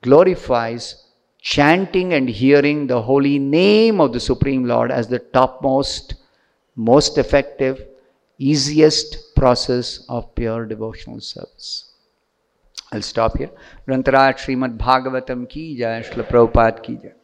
glorifies 0.03 1.05
chanting 1.41 2.13
and 2.15 2.29
hearing 2.29 2.89
the 2.89 3.01
holy 3.01 3.39
name 3.39 4.01
of 4.01 4.13
the 4.13 4.19
Supreme 4.19 4.65
Lord 4.65 4.91
as 4.91 5.07
the 5.07 5.21
topmost, 5.21 6.15
most 6.75 7.17
effective, 7.17 7.87
easiest 8.39 9.37
process 9.37 10.05
of 10.09 10.35
pure 10.35 10.67
devotional 10.67 11.21
service. 11.21 11.86
I'll 12.93 13.03
stop 13.03 13.37
here. 13.37 13.51
Rantarat 13.89 14.39
Srimad 14.39 14.79
Bhagavatam 14.79 15.49
ki 15.49 15.77
jai, 15.77 16.01
Shla 16.03 16.29
Prabhupada 16.29 16.83
ki 16.83 16.99
jai. 17.03 17.17